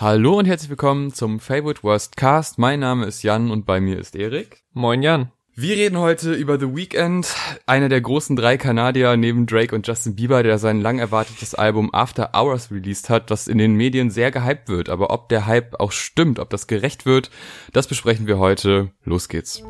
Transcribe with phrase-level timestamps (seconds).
[0.00, 2.58] Hallo und herzlich willkommen zum Favorite Worst Cast.
[2.58, 4.62] Mein Name ist Jan und bei mir ist Erik.
[4.72, 5.30] Moin Jan.
[5.54, 7.34] Wir reden heute über The Weeknd,
[7.66, 11.90] einer der großen drei Kanadier neben Drake und Justin Bieber, der sein lang erwartetes Album
[11.92, 14.88] After Hours released hat, das in den Medien sehr gehypt wird.
[14.88, 17.30] Aber ob der Hype auch stimmt, ob das gerecht wird,
[17.74, 18.92] das besprechen wir heute.
[19.04, 19.62] Los geht's.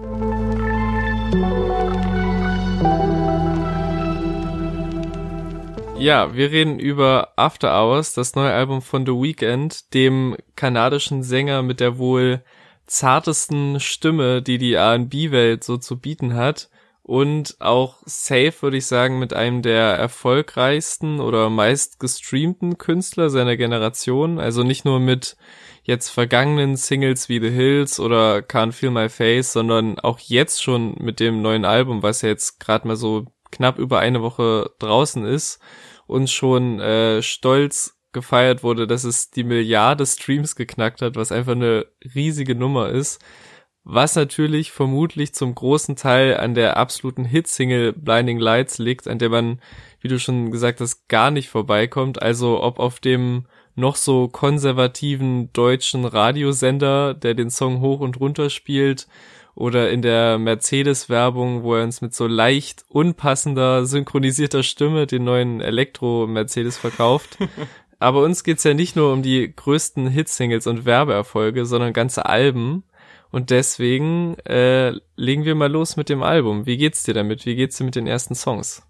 [6.01, 11.61] Ja, wir reden über After Hours, das neue Album von The Weeknd, dem kanadischen Sänger
[11.61, 12.43] mit der wohl
[12.87, 16.71] zartesten Stimme, die die R&B-Welt so zu bieten hat
[17.02, 23.59] und auch safe, würde ich sagen, mit einem der erfolgreichsten oder meist gestreamten Künstler seiner
[23.59, 24.38] Generation.
[24.38, 25.37] Also nicht nur mit
[25.82, 30.95] jetzt vergangenen Singles wie The Hills oder Can't Feel My Face, sondern auch jetzt schon
[30.98, 35.27] mit dem neuen Album, was ja jetzt gerade mal so knapp über eine Woche draußen
[35.27, 35.60] ist
[36.10, 41.52] uns schon äh, stolz gefeiert wurde, dass es die Milliarde Streams geknackt hat, was einfach
[41.52, 43.24] eine riesige Nummer ist.
[43.82, 49.30] Was natürlich vermutlich zum großen Teil an der absoluten Hitsingle Blinding Lights liegt, an der
[49.30, 49.60] man,
[50.01, 52.20] wie du schon gesagt hast, gar nicht vorbeikommt.
[52.20, 58.51] Also ob auf dem noch so konservativen deutschen Radiosender, der den Song hoch und runter
[58.51, 59.07] spielt,
[59.61, 65.61] oder in der Mercedes-Werbung, wo er uns mit so leicht unpassender, synchronisierter Stimme den neuen
[65.61, 67.37] Elektro-Mercedes verkauft.
[67.99, 72.84] Aber uns geht's ja nicht nur um die größten Hitsingles und Werbeerfolge, sondern ganze Alben.
[73.31, 76.65] Und deswegen äh, legen wir mal los mit dem Album.
[76.65, 77.44] Wie geht's dir damit?
[77.44, 78.83] Wie geht's dir mit den ersten Songs?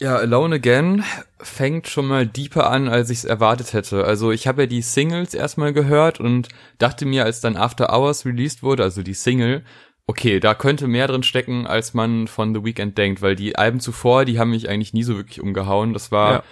[0.00, 1.02] Ja, Alone Again
[1.40, 4.04] fängt schon mal deeper an, als ich es erwartet hätte.
[4.04, 8.24] Also ich habe ja die Singles erstmal gehört und dachte mir, als dann After Hours
[8.24, 9.64] released wurde, also die Single,
[10.08, 13.78] okay, da könnte mehr drin stecken, als man von The Weeknd denkt, weil die Alben
[13.78, 15.92] zuvor, die haben mich eigentlich nie so wirklich umgehauen.
[15.92, 16.42] Das war, ja.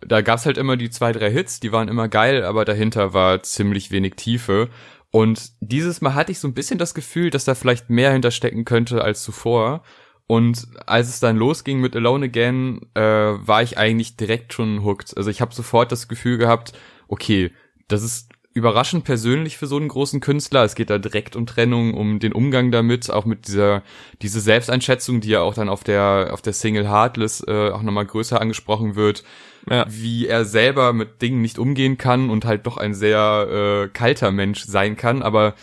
[0.00, 3.42] da gab's halt immer die zwei, drei Hits, die waren immer geil, aber dahinter war
[3.42, 4.70] ziemlich wenig Tiefe.
[5.10, 8.64] Und dieses Mal hatte ich so ein bisschen das Gefühl, dass da vielleicht mehr hinterstecken
[8.64, 9.82] könnte als zuvor.
[10.26, 15.14] Und als es dann losging mit Alone Again, äh, war ich eigentlich direkt schon hooked.
[15.18, 16.72] Also ich habe sofort das Gefühl gehabt,
[17.08, 17.52] okay,
[17.88, 20.64] das ist überraschend persönlich für so einen großen Künstler.
[20.64, 23.82] Es geht da direkt um Trennung, um den Umgang damit, auch mit dieser
[24.20, 28.06] diese Selbsteinschätzung, die ja auch dann auf der auf der Single Heartless äh, auch nochmal
[28.06, 29.24] größer angesprochen wird,
[29.70, 29.86] ja.
[29.88, 34.30] wie er selber mit Dingen nicht umgehen kann und halt doch ein sehr äh, kalter
[34.30, 35.22] Mensch sein kann.
[35.22, 35.54] Aber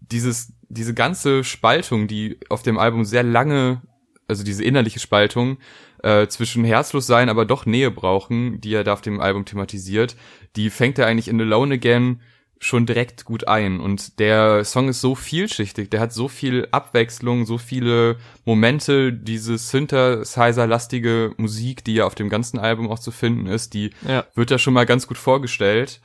[0.00, 3.82] dieses diese ganze Spaltung, die auf dem Album sehr lange,
[4.28, 5.58] also diese innerliche Spaltung,
[6.02, 10.16] äh, zwischen herzlos sein, aber doch Nähe brauchen, die er da auf dem Album thematisiert,
[10.56, 12.20] die fängt er eigentlich in Alone Again
[12.58, 13.80] schon direkt gut ein.
[13.80, 19.58] Und der Song ist so vielschichtig, der hat so viel Abwechslung, so viele Momente, diese
[19.58, 24.24] Synthesizer-lastige Musik, die ja auf dem ganzen Album auch zu finden ist, die ja.
[24.34, 26.00] wird da schon mal ganz gut vorgestellt.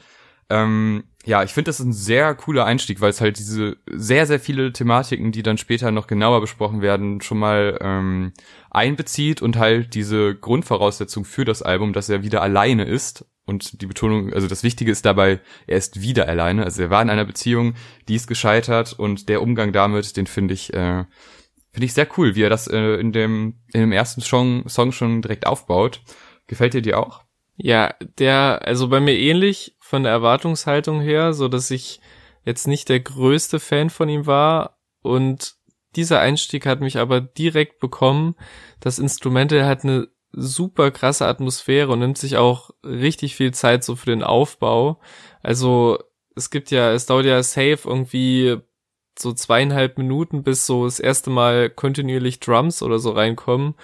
[0.50, 4.26] Ähm, ja, ich finde, das ist ein sehr cooler Einstieg, weil es halt diese sehr,
[4.26, 8.34] sehr viele Thematiken, die dann später noch genauer besprochen werden, schon mal ähm,
[8.72, 13.26] einbezieht und halt diese Grundvoraussetzung für das Album, dass er wieder alleine ist.
[13.46, 16.64] Und die Betonung, also das Wichtige ist dabei, er ist wieder alleine.
[16.64, 17.76] Also er war in einer Beziehung,
[18.08, 21.06] die ist gescheitert und der Umgang damit, den finde ich, äh,
[21.72, 24.92] finde ich sehr cool, wie er das äh, in dem in dem ersten Song, Song
[24.92, 26.02] schon direkt aufbaut.
[26.48, 27.24] Gefällt dir dir auch?
[27.58, 32.00] Ja, der, also bei mir ähnlich von der Erwartungshaltung her, so dass ich
[32.46, 35.56] jetzt nicht der größte Fan von ihm war und
[35.98, 38.36] dieser Einstieg hat mich aber direkt bekommen.
[38.80, 43.98] Das Instrumental hat eine super krasse Atmosphäre und nimmt sich auch richtig viel Zeit so
[43.98, 45.02] für den Aufbau.
[45.44, 46.00] Also
[46.38, 48.60] es gibt ja, es dauert ja safe irgendwie
[49.20, 53.76] so zweieinhalb Minuten, bis so das erste Mal kontinuierlich Drums oder so reinkommen.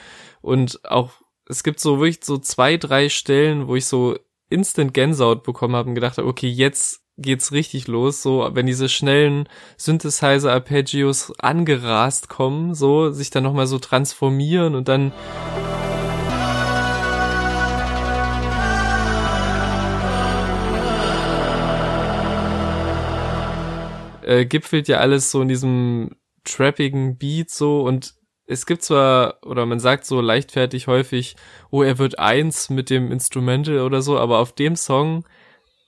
[0.42, 1.12] Und auch
[1.50, 4.18] es gibt so wirklich so zwei, drei Stellen, wo ich so
[4.50, 8.90] instant Gänsehaut bekommen habe und gedacht habe, okay, jetzt geht's richtig los, so wenn diese
[8.90, 15.12] schnellen Synthesizer Arpeggios angerast kommen, so sich dann nochmal so transformieren und dann
[24.22, 28.17] äh, gipfelt ja alles so in diesem trappigen Beat so und
[28.48, 31.36] es gibt zwar, oder man sagt so leichtfertig häufig,
[31.70, 35.26] oh, er wird eins mit dem Instrumental oder so, aber auf dem Song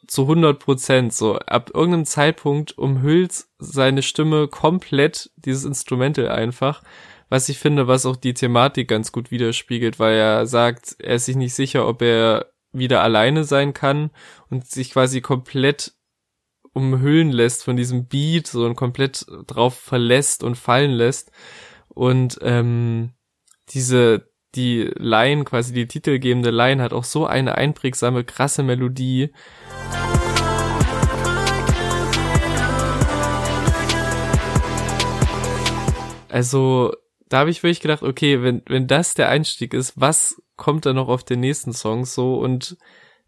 [0.08, 6.82] zu 100 Prozent, so ab irgendeinem Zeitpunkt umhüllt seine Stimme komplett dieses Instrumental einfach,
[7.30, 11.26] was ich finde, was auch die Thematik ganz gut widerspiegelt, weil er sagt, er ist
[11.26, 14.10] sich nicht sicher, ob er wieder alleine sein kann
[14.50, 15.94] und sich quasi komplett
[16.74, 21.32] umhüllen lässt von diesem Beat, so und komplett drauf verlässt und fallen lässt.
[22.00, 23.12] Und ähm,
[23.72, 29.34] diese, die Line, quasi die titelgebende Line, hat auch so eine einprägsame, krasse Melodie.
[36.30, 36.94] Also,
[37.28, 40.96] da habe ich wirklich gedacht, okay, wenn, wenn das der Einstieg ist, was kommt dann
[40.96, 42.36] noch auf den nächsten Song so?
[42.36, 42.78] Und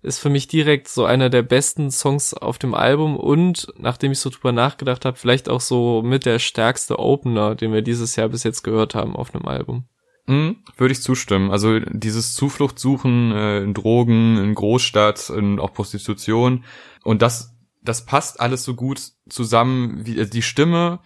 [0.02, 4.20] ist für mich direkt so einer der besten Songs auf dem Album und nachdem ich
[4.20, 8.30] so drüber nachgedacht habe, vielleicht auch so mit der stärkste Opener, den wir dieses Jahr
[8.30, 9.86] bis jetzt gehört haben auf einem Album.
[10.28, 11.52] Mhm, würde ich zustimmen.
[11.52, 16.64] Also dieses Zufluchtssuchen äh, in Drogen, in Großstadt, in auch Prostitution
[17.04, 21.00] und das das passt alles so gut zusammen, wie also die Stimme,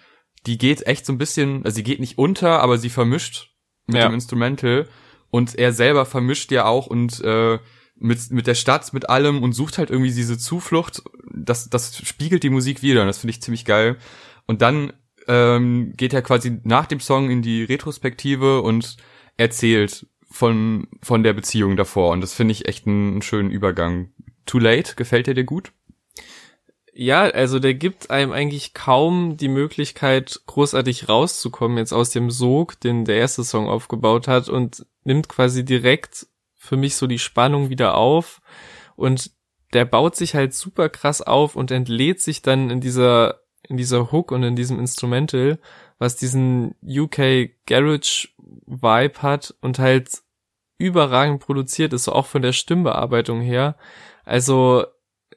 [0.45, 3.53] die geht echt so ein bisschen, also sie geht nicht unter, aber sie vermischt
[3.88, 4.07] mit ja.
[4.07, 4.88] dem Instrumental
[5.31, 7.59] und er selber vermischt ja auch und äh,
[7.95, 11.03] mit mit der Stadt, mit allem und sucht halt irgendwie diese Zuflucht.
[11.33, 13.97] Das das spiegelt die Musik wieder und das finde ich ziemlich geil.
[14.45, 14.94] Und dann
[15.27, 18.97] ähm, geht er quasi nach dem Song in die Retrospektive und
[19.38, 24.12] erzählt von von der Beziehung davor und das finde ich echt einen, schönen Übergang.
[24.45, 25.71] Too Late gefällt der dir gut?
[26.97, 32.80] Ja, also der gibt einem eigentlich kaum die Möglichkeit, großartig rauszukommen jetzt aus dem Sog,
[32.80, 36.27] den der erste Song aufgebaut hat und nimmt quasi direkt
[36.66, 38.42] für mich so die Spannung wieder auf
[38.96, 39.32] und
[39.74, 44.12] der baut sich halt super krass auf und entlädt sich dann in dieser in dieser
[44.12, 45.60] Hook und in diesem Instrumental,
[45.98, 48.30] was diesen UK Garage
[48.68, 50.10] Vibe hat und halt
[50.78, 53.76] überragend produziert ist, so auch von der Stimmbearbeitung her.
[54.24, 54.86] Also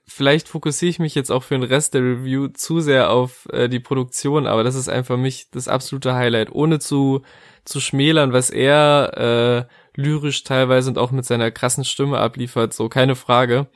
[0.07, 3.69] vielleicht fokussiere ich mich jetzt auch für den Rest der Review zu sehr auf äh,
[3.69, 7.23] die Produktion, aber das ist einfach mich das absolute Highlight, ohne zu
[7.65, 12.89] zu schmälern, was er äh, lyrisch teilweise und auch mit seiner krassen Stimme abliefert, so
[12.89, 13.67] keine Frage.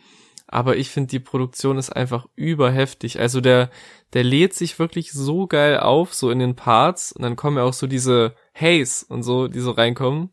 [0.47, 3.19] Aber ich finde, die Produktion ist einfach überheftig.
[3.19, 3.71] Also der,
[4.13, 7.65] der lädt sich wirklich so geil auf, so in den Parts, und dann kommen ja
[7.65, 10.31] auch so diese Haze und so, die so reinkommen.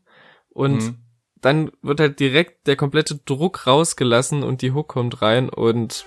[0.50, 0.96] Und mhm
[1.40, 6.04] dann wird halt direkt der komplette Druck rausgelassen und die Hook kommt rein und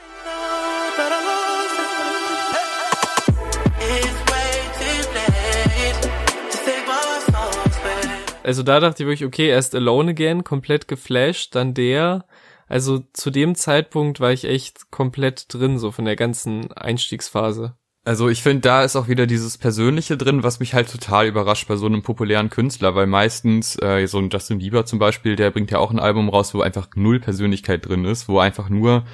[8.44, 12.26] Also da dachte ich wirklich, okay, erst Alone Again, komplett geflasht, dann der.
[12.68, 17.76] Also zu dem Zeitpunkt war ich echt komplett drin, so von der ganzen Einstiegsphase.
[18.06, 21.70] Also ich finde, da ist auch wieder dieses Persönliche drin, was mich halt total überrascht
[21.70, 25.52] bei so einem populären Künstler, weil meistens äh, so ein Justin Bieber zum Beispiel, der
[25.52, 29.06] bringt ja auch ein Album raus, wo einfach null Persönlichkeit drin ist, wo einfach nur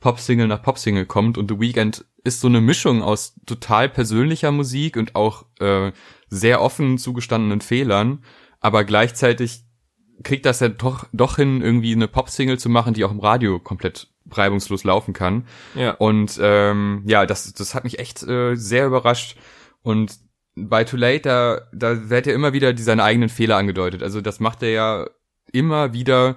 [0.00, 4.96] Popsingle nach Popsingle kommt und The Weeknd ist so eine Mischung aus total persönlicher Musik
[4.96, 5.92] und auch äh,
[6.28, 8.22] sehr offen zugestandenen Fehlern,
[8.60, 9.64] aber gleichzeitig
[10.24, 13.58] kriegt das ja doch, doch hin, irgendwie eine Popsingle zu machen, die auch im Radio
[13.58, 15.46] komplett reibungslos laufen kann.
[15.74, 15.92] Ja.
[15.92, 19.36] Und ähm, ja, das, das hat mich echt äh, sehr überrascht.
[19.82, 20.18] Und
[20.54, 24.02] bei Too Late, da, da wird ja immer wieder die seine eigenen Fehler angedeutet.
[24.02, 25.06] Also das macht er ja
[25.52, 26.36] immer wieder,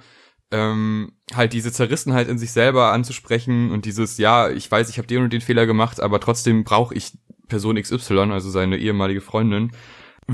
[0.52, 5.08] ähm, halt diese Zerrissenheit in sich selber anzusprechen und dieses, ja, ich weiß, ich habe
[5.08, 9.72] den und den Fehler gemacht, aber trotzdem brauche ich Person XY, also seine ehemalige Freundin,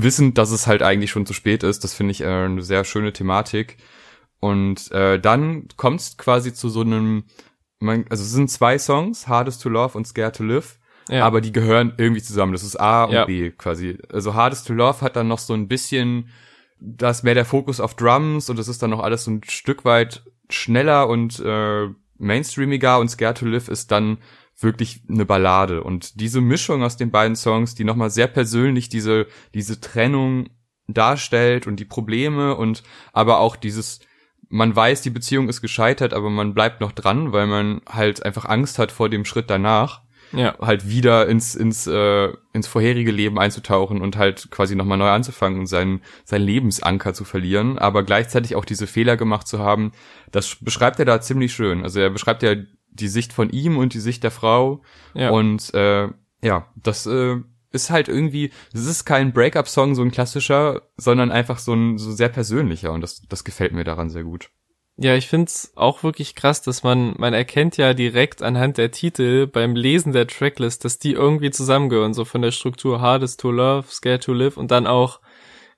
[0.02, 1.84] wissend, dass es halt eigentlich schon zu spät ist.
[1.84, 3.76] Das finde ich äh, eine sehr schöne Thematik.
[4.40, 7.24] Und äh, dann kommt's quasi zu so einem
[7.80, 10.78] man, also es sind zwei Songs, Hardest to Love und Scared to Live,
[11.08, 11.24] ja.
[11.24, 12.52] aber die gehören irgendwie zusammen.
[12.52, 13.24] Das ist A und ja.
[13.24, 13.98] B quasi.
[14.12, 16.28] Also Hardest to Love hat dann noch so ein bisschen,
[16.80, 19.42] da ist mehr der Fokus auf Drums und das ist dann noch alles so ein
[19.44, 24.18] Stück weit schneller und äh, mainstreamiger und Scared to Live ist dann
[24.60, 29.26] wirklich eine Ballade und diese Mischung aus den beiden Songs, die nochmal sehr persönlich diese
[29.54, 30.48] diese Trennung
[30.88, 32.82] darstellt und die Probleme und
[33.12, 34.00] aber auch dieses
[34.48, 38.46] man weiß, die Beziehung ist gescheitert, aber man bleibt noch dran, weil man halt einfach
[38.46, 40.02] Angst hat vor dem Schritt danach.
[40.32, 40.56] Ja.
[40.60, 45.58] Halt wieder ins, ins, äh, ins vorherige Leben einzutauchen und halt quasi nochmal neu anzufangen
[45.58, 49.92] und seinen, seinen Lebensanker zu verlieren, aber gleichzeitig auch diese Fehler gemacht zu haben,
[50.30, 51.82] das beschreibt er da ziemlich schön.
[51.82, 52.56] Also er beschreibt ja
[53.00, 54.82] die Sicht von ihm und die Sicht der Frau.
[55.14, 55.30] Ja.
[55.30, 56.08] Und äh,
[56.42, 57.36] ja, das äh,
[57.70, 62.12] ist halt irgendwie, es ist kein Breakup-Song, so ein klassischer, sondern einfach so ein so
[62.12, 64.50] sehr persönlicher und das, das gefällt mir daran sehr gut.
[65.00, 69.46] Ja, ich find's auch wirklich krass, dass man, man erkennt ja direkt anhand der Titel
[69.46, 73.86] beim Lesen der Tracklist, dass die irgendwie zusammengehören, so von der Struktur Hardest to Love,
[73.90, 75.20] Scared to Live und dann auch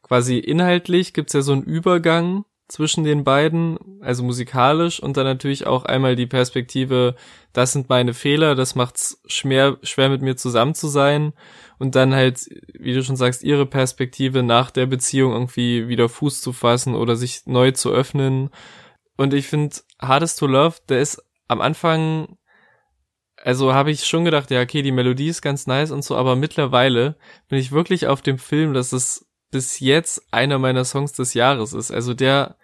[0.03, 5.67] quasi inhaltlich gibt's ja so einen Übergang zwischen den beiden, also musikalisch und dann natürlich
[5.67, 7.17] auch einmal die Perspektive,
[7.53, 11.33] das sind meine Fehler, das macht's schwer, schwer mit mir zusammen zu sein
[11.79, 12.49] und dann halt,
[12.79, 17.17] wie du schon sagst, ihre Perspektive nach der Beziehung irgendwie wieder Fuß zu fassen oder
[17.17, 18.51] sich neu zu öffnen.
[19.17, 22.39] Und ich finde, Hardest to Love, der ist am Anfang,
[23.37, 26.37] also habe ich schon gedacht, ja, okay, die Melodie ist ganz nice und so, aber
[26.37, 27.17] mittlerweile
[27.49, 31.73] bin ich wirklich auf dem Film, dass es bis jetzt einer meiner Songs des Jahres
[31.73, 31.91] ist.
[31.91, 32.57] Also der,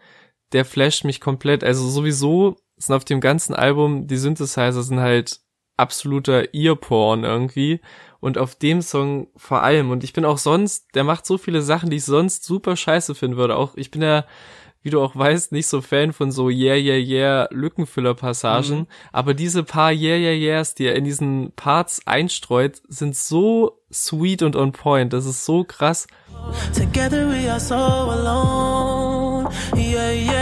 [0.57, 1.63] der flasht mich komplett.
[1.63, 5.41] Also sowieso sind auf dem ganzen Album die Synthesizer sind halt
[5.77, 7.83] absoluter Earporn irgendwie.
[8.21, 9.91] Und auf dem Song vor allem.
[9.91, 13.15] Und ich bin auch sonst, der macht so viele Sachen, die ich sonst super scheiße
[13.15, 13.55] finden würde.
[13.55, 14.25] Auch ich bin ja
[14.87, 18.79] wie du auch weißt, nicht so Fan von so Yeah, Yeah, Yeah Lückenfüller-Passagen.
[18.79, 18.87] Mhm.
[19.11, 24.43] Aber diese paar Yeah, Yeah, Yeahs, die er in diesen Parts einstreut, sind so sweet
[24.43, 25.13] und on point.
[25.13, 26.07] Das ist so krass.
[26.73, 29.51] Together we are so alone.
[29.75, 30.36] Yeah, yeah, yeah,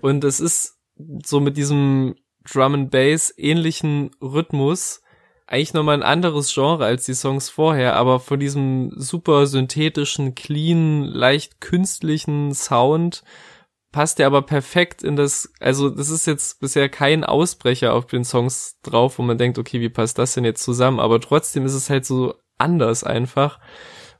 [0.00, 0.78] Und es ist
[1.24, 2.14] so mit diesem
[2.50, 5.02] Drum and Bass ähnlichen Rhythmus
[5.46, 11.02] eigentlich nochmal ein anderes Genre als die Songs vorher, aber von diesem super synthetischen, clean,
[11.02, 13.24] leicht künstlichen Sound
[13.92, 18.24] passt der aber perfekt in das, also das ist jetzt bisher kein Ausbrecher auf den
[18.24, 21.00] Songs drauf, wo man denkt, okay, wie passt das denn jetzt zusammen?
[21.00, 23.58] Aber trotzdem ist es halt so anders einfach.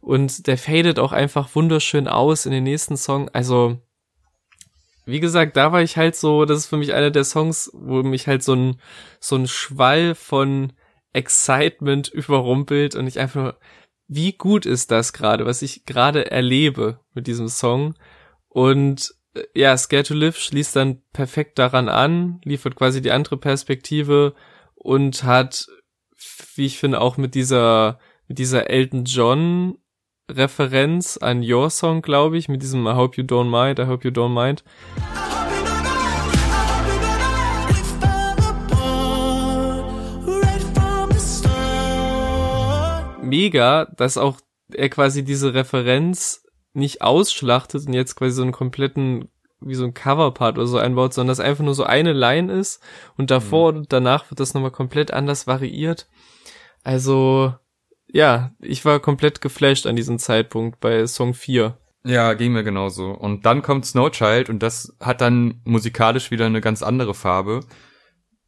[0.01, 3.29] Und der fadet auch einfach wunderschön aus in den nächsten Song.
[3.29, 3.79] Also,
[5.11, 8.03] wie gesagt, da war ich halt so, das ist für mich einer der Songs, wo
[8.03, 8.81] mich halt so ein,
[9.21, 10.73] so ein Schwall von
[11.13, 13.55] Excitement überrumpelt und ich einfach
[14.13, 17.95] wie gut ist das gerade, was ich gerade erlebe mit diesem Song?
[18.49, 23.37] Und äh, ja, Scared to Live schließt dann perfekt daran an, liefert quasi die andere
[23.37, 24.35] Perspektive
[24.75, 25.69] und hat,
[26.57, 29.79] wie ich finde, auch mit dieser, mit dieser Elton John
[30.37, 34.07] Referenz an Your Song, glaube ich, mit diesem I hope you don't mind, I hope
[34.07, 34.65] you don't mind.
[43.31, 44.41] mega, dass auch
[44.75, 46.45] er quasi diese Referenz
[46.75, 49.29] nicht ausschlachtet und jetzt quasi so einen kompletten
[49.63, 52.81] wie so ein Coverpart oder so einbaut, sondern dass einfach nur so eine Line ist
[53.19, 53.79] und davor mhm.
[53.79, 56.09] und danach wird das nochmal komplett anders variiert.
[56.83, 57.55] Also,
[58.13, 61.77] ja, ich war komplett geflasht an diesem Zeitpunkt bei Song 4.
[62.05, 63.11] Ja, ging mir genauso.
[63.11, 67.61] Und dann kommt Snowchild und das hat dann musikalisch wieder eine ganz andere Farbe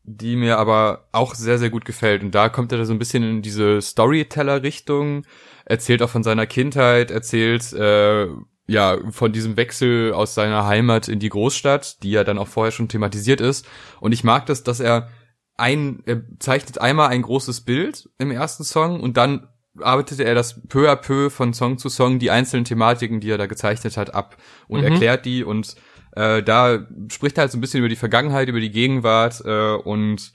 [0.04, 2.22] die mir aber auch sehr, sehr gut gefällt.
[2.22, 5.24] Und da kommt er so ein bisschen in diese Storyteller-Richtung,
[5.64, 8.28] erzählt auch von seiner Kindheit, erzählt äh,
[8.66, 12.72] ja von diesem Wechsel aus seiner Heimat in die Großstadt, die ja dann auch vorher
[12.72, 13.66] schon thematisiert ist.
[14.00, 15.08] Und ich mag das, dass er
[15.56, 19.48] ein, er zeichnet einmal ein großes Bild im ersten Song und dann
[19.80, 23.38] arbeitete er das peu à peu von Song zu Song die einzelnen Thematiken, die er
[23.38, 24.36] da gezeichnet hat, ab
[24.68, 24.92] und mhm.
[24.92, 25.76] erklärt die und
[26.12, 29.74] äh, da spricht er halt so ein bisschen über die Vergangenheit, über die Gegenwart äh,
[29.74, 30.32] und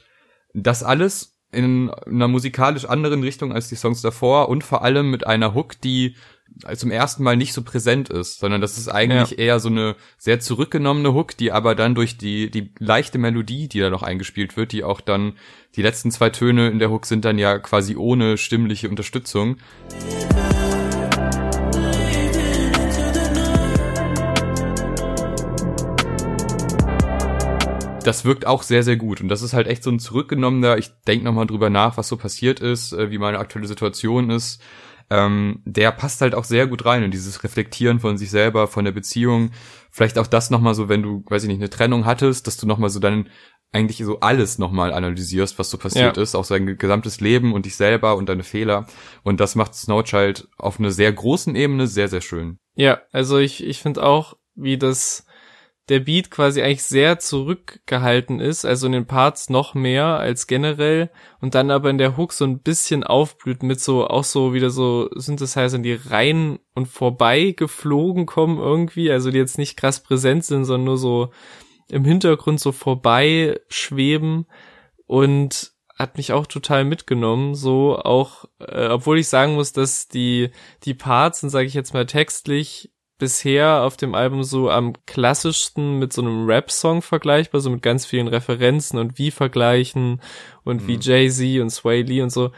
[0.53, 5.25] das alles in einer musikalisch anderen Richtung als die Songs davor und vor allem mit
[5.25, 6.15] einer Hook, die
[6.75, 9.37] zum ersten Mal nicht so präsent ist, sondern das ist eigentlich ja.
[9.37, 13.79] eher so eine sehr zurückgenommene Hook, die aber dann durch die, die leichte Melodie, die
[13.79, 15.33] da noch eingespielt wird, die auch dann,
[15.75, 19.57] die letzten zwei Töne in der Hook sind dann ja quasi ohne stimmliche Unterstützung.
[28.07, 29.19] das wirkt auch sehr, sehr gut.
[29.19, 32.15] Und das ist halt echt so ein zurückgenommener, ich denke nochmal drüber nach, was so
[32.15, 34.61] passiert ist, äh, wie meine aktuelle Situation ist.
[35.09, 38.85] Ähm, der passt halt auch sehr gut rein in dieses Reflektieren von sich selber, von
[38.85, 39.51] der Beziehung.
[39.89, 42.67] Vielleicht auch das nochmal so, wenn du, weiß ich nicht, eine Trennung hattest, dass du
[42.67, 43.29] nochmal so dann
[43.71, 46.23] eigentlich so alles nochmal analysierst, was so passiert ja.
[46.23, 48.87] ist, auch sein gesamtes Leben und dich selber und deine Fehler.
[49.23, 52.59] Und das macht Snowchild auf einer sehr großen Ebene sehr, sehr schön.
[52.75, 55.26] Ja, also ich, ich finde auch, wie das
[55.89, 61.09] der Beat quasi eigentlich sehr zurückgehalten ist, also in den Parts noch mehr als generell
[61.39, 64.69] und dann aber in der Hook so ein bisschen aufblüht mit so auch so wieder
[64.69, 70.43] so Synthesizern, die rein und vorbei geflogen kommen irgendwie, also die jetzt nicht krass präsent
[70.43, 71.31] sind, sondern nur so
[71.89, 74.45] im Hintergrund so vorbei schweben
[75.05, 80.51] und hat mich auch total mitgenommen, so auch, äh, obwohl ich sagen muss, dass die
[80.83, 85.99] die Parts sind, sage ich jetzt mal textlich bisher auf dem Album so am klassischsten
[85.99, 90.21] mit so einem Rap-Song vergleichbar, so mit ganz vielen Referenzen und wie vergleichen
[90.63, 90.87] und mhm.
[90.87, 92.51] wie Jay-Z und Sway Lee und so.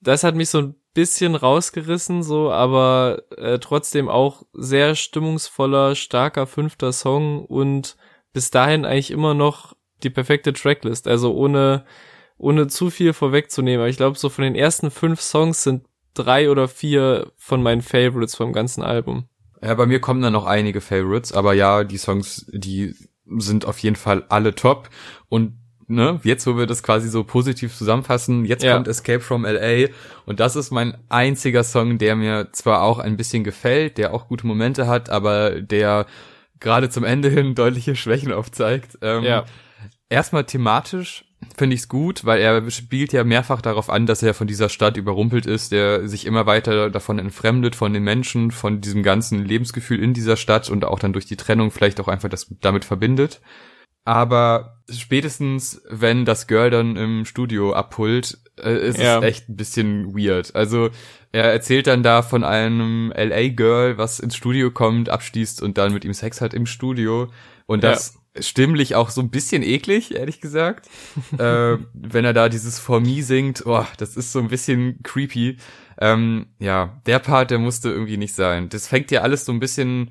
[0.00, 6.46] Das hat mich so ein bisschen rausgerissen, so, aber äh, trotzdem auch sehr stimmungsvoller, starker
[6.46, 7.96] fünfter Song und
[8.32, 11.06] bis dahin eigentlich immer noch die perfekte Tracklist.
[11.08, 11.84] Also ohne,
[12.36, 13.80] ohne zu viel vorwegzunehmen.
[13.80, 15.84] Aber ich glaube, so von den ersten fünf Songs sind
[16.14, 19.28] drei oder vier von meinen Favorites vom ganzen Album.
[19.62, 22.94] Ja, bei mir kommen dann noch einige Favorites, aber ja, die Songs, die
[23.26, 24.90] sind auf jeden Fall alle top.
[25.28, 28.74] Und ne, jetzt, wo wir das quasi so positiv zusammenfassen, jetzt ja.
[28.74, 29.88] kommt Escape from LA
[30.26, 34.28] und das ist mein einziger Song, der mir zwar auch ein bisschen gefällt, der auch
[34.28, 36.06] gute Momente hat, aber der
[36.58, 38.98] gerade zum Ende hin deutliche Schwächen aufzeigt.
[39.02, 39.44] Ähm, ja.
[40.08, 41.24] Erstmal thematisch
[41.56, 44.68] finde ich es gut, weil er spielt ja mehrfach darauf an, dass er von dieser
[44.68, 49.44] Stadt überrumpelt ist, der sich immer weiter davon entfremdet, von den Menschen, von diesem ganzen
[49.44, 52.84] Lebensgefühl in dieser Stadt und auch dann durch die Trennung vielleicht auch einfach das damit
[52.84, 53.40] verbindet.
[54.04, 59.18] aber spätestens, wenn das Girl dann im Studio abholt, äh, ist ja.
[59.18, 60.54] es echt ein bisschen weird.
[60.54, 60.90] Also
[61.30, 66.04] er erzählt dann da von einem LA-Girl, was ins Studio kommt, abschließt und dann mit
[66.04, 67.30] ihm Sex hat im Studio.
[67.66, 68.20] Und das ja.
[68.38, 70.88] Stimmlich auch so ein bisschen eklig, ehrlich gesagt.
[71.38, 75.58] äh, wenn er da dieses For Me singt, oh, das ist so ein bisschen creepy.
[76.00, 78.68] Ähm, ja, der Part, der musste irgendwie nicht sein.
[78.68, 80.10] Das fängt ja alles so ein bisschen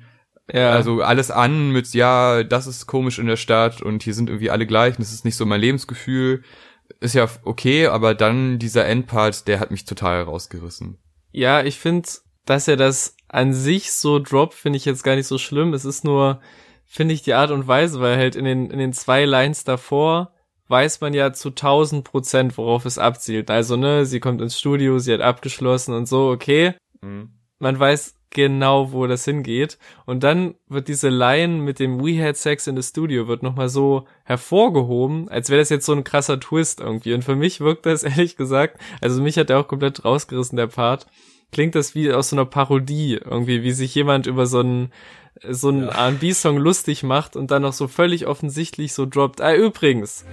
[0.52, 0.70] ja.
[0.70, 4.50] Also alles an mit, ja, das ist komisch in der Stadt und hier sind irgendwie
[4.50, 6.42] alle gleich und das ist nicht so mein Lebensgefühl.
[7.00, 10.98] Ist ja okay, aber dann dieser Endpart, der hat mich total rausgerissen.
[11.30, 12.08] Ja, ich finde,
[12.44, 15.72] dass er das an sich so droppt, finde ich jetzt gar nicht so schlimm.
[15.72, 16.40] Es ist nur,
[16.92, 20.32] finde ich, die Art und Weise, weil halt in den, in den zwei Lines davor
[20.68, 23.50] weiß man ja zu tausend Prozent, worauf es abzielt.
[23.50, 26.74] Also, ne, sie kommt ins Studio, sie hat abgeschlossen und so, okay.
[27.00, 27.30] Mhm.
[27.58, 29.78] Man weiß genau, wo das hingeht.
[30.04, 33.68] Und dann wird diese Line mit dem We had sex in the studio wird nochmal
[33.70, 37.14] so hervorgehoben, als wäre das jetzt so ein krasser Twist irgendwie.
[37.14, 40.66] Und für mich wirkt das ehrlich gesagt, also mich hat der auch komplett rausgerissen, der
[40.66, 41.06] Part.
[41.52, 44.90] Klingt das wie aus so einer Parodie irgendwie, wie sich jemand über so einen
[45.48, 46.08] so einen ja.
[46.08, 49.40] R&B-Song lustig macht und dann noch so völlig offensichtlich so droppt.
[49.40, 50.24] Ah, übrigens.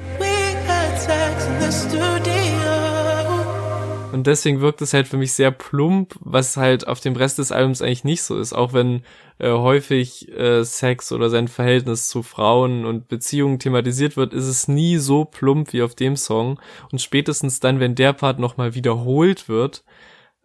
[4.11, 7.51] Und deswegen wirkt es halt für mich sehr plump, was halt auf dem Rest des
[7.51, 8.53] Albums eigentlich nicht so ist.
[8.53, 9.03] Auch wenn
[9.37, 14.67] äh, häufig äh, Sex oder sein Verhältnis zu Frauen und Beziehungen thematisiert wird, ist es
[14.67, 16.59] nie so plump wie auf dem Song.
[16.91, 19.83] Und spätestens dann, wenn der Part nochmal wiederholt wird,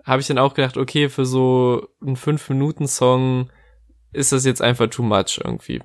[0.04, 3.50] habe ich dann auch gedacht, okay, für so einen 5-Minuten-Song
[4.14, 5.82] ist das jetzt einfach too much irgendwie.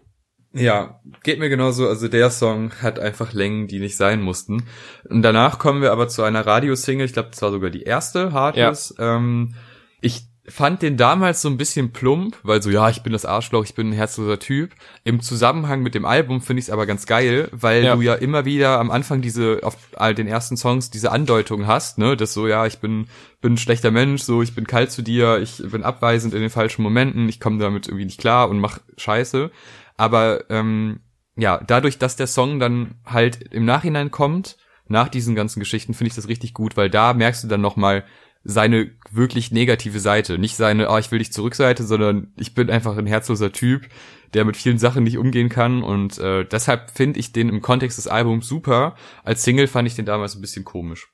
[0.51, 1.88] Ja, geht mir genauso.
[1.88, 4.63] Also der Song hat einfach Längen, die nicht sein mussten.
[5.07, 7.05] Und danach kommen wir aber zu einer Radiosingle.
[7.05, 8.95] Ich glaube, das war sogar die erste, Heartless.
[8.98, 9.17] Ja.
[9.17, 9.53] Ähm,
[10.01, 13.63] ich fand den damals so ein bisschen plump, weil so, ja, ich bin das Arschloch,
[13.63, 14.72] ich bin ein herzloser Typ.
[15.03, 17.96] Im Zusammenhang mit dem Album finde ich es aber ganz geil, weil ja.
[17.96, 21.98] du ja immer wieder am Anfang diese, auf all den ersten Songs diese Andeutung hast,
[21.98, 23.08] ne, das so, ja, ich bin,
[23.41, 26.50] bin ein schlechter Mensch, so, ich bin kalt zu dir, ich bin abweisend in den
[26.50, 29.51] falschen Momenten, ich komme damit irgendwie nicht klar und mach Scheiße.
[29.98, 31.01] Aber ähm,
[31.35, 34.57] ja, dadurch, dass der Song dann halt im Nachhinein kommt,
[34.90, 38.03] nach diesen ganzen Geschichten, finde ich das richtig gut, weil da merkst du dann nochmal
[38.43, 40.37] seine wirklich negative Seite.
[40.37, 43.87] Nicht seine, oh, ich will dich zurück Seite, sondern ich bin einfach ein herzloser Typ,
[44.33, 45.83] der mit vielen Sachen nicht umgehen kann.
[45.83, 48.95] Und äh, deshalb finde ich den im Kontext des Albums super.
[49.23, 51.09] Als Single fand ich den damals ein bisschen komisch.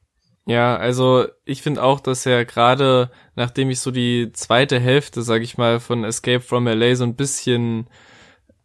[0.47, 5.41] Ja, also ich finde auch, dass er gerade, nachdem ich so die zweite Hälfte, sag
[5.41, 7.87] ich mal, von Escape from LA so ein bisschen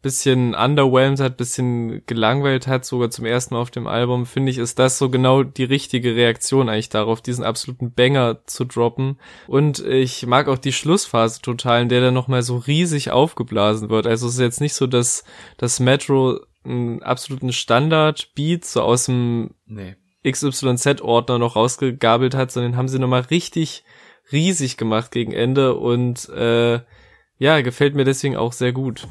[0.02, 4.58] bisschen underwhelmed hat, bisschen gelangweilt hat, sogar zum ersten Mal auf dem Album, finde ich,
[4.58, 9.18] ist das so genau die richtige Reaktion eigentlich darauf, diesen absoluten Banger zu droppen.
[9.46, 14.06] Und ich mag auch die Schlussphase total, in der der nochmal so riesig aufgeblasen wird.
[14.06, 15.24] Also es ist jetzt nicht so, dass
[15.58, 19.96] das Metro einen absoluten Standard-Beat so aus dem nee.
[20.26, 23.84] XYZ-Ordner noch rausgegabelt hat, sondern haben sie nochmal richtig
[24.32, 26.80] riesig gemacht gegen Ende und äh,
[27.38, 29.08] ja, gefällt mir deswegen auch sehr gut.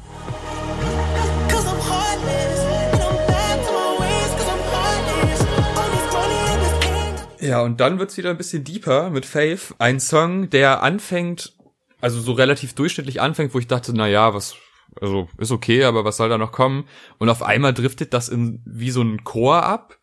[7.50, 9.74] Ja, und dann wird's wieder ein bisschen deeper mit Faith.
[9.80, 11.52] Ein Song, der anfängt,
[12.00, 14.54] also so relativ durchschnittlich anfängt, wo ich dachte, na ja, was,
[15.00, 16.84] also ist okay, aber was soll da noch kommen?
[17.18, 19.98] Und auf einmal driftet das in wie so ein Chor ab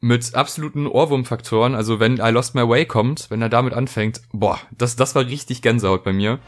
[0.00, 1.74] mit absoluten Ohrwurmfaktoren.
[1.74, 5.26] Also wenn I Lost My Way kommt, wenn er damit anfängt, boah, das, das war
[5.26, 6.38] richtig Gänsehaut bei mir.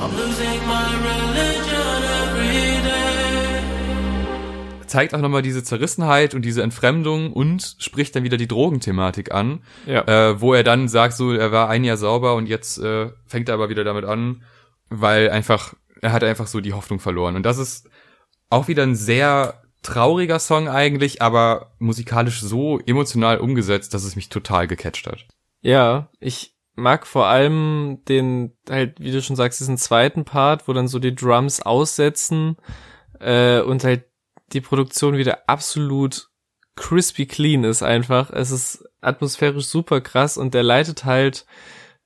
[0.00, 0.71] I'm losing my
[4.92, 9.64] zeigt auch nochmal diese Zerrissenheit und diese Entfremdung und spricht dann wieder die Drogenthematik an,
[9.86, 10.02] ja.
[10.06, 13.48] äh, wo er dann sagt, so, er war ein Jahr sauber und jetzt äh, fängt
[13.48, 14.42] er aber wieder damit an,
[14.90, 17.36] weil einfach, er hat einfach so die Hoffnung verloren.
[17.36, 17.88] Und das ist
[18.50, 24.28] auch wieder ein sehr trauriger Song eigentlich, aber musikalisch so emotional umgesetzt, dass es mich
[24.28, 25.26] total gecatcht hat.
[25.62, 30.74] Ja, ich mag vor allem den, halt, wie du schon sagst, diesen zweiten Part, wo
[30.74, 32.56] dann so die Drums aussetzen
[33.20, 34.11] äh, und halt
[34.52, 36.28] die Produktion wieder absolut
[36.76, 38.30] crispy clean ist einfach.
[38.30, 41.46] Es ist atmosphärisch super krass und der leitet halt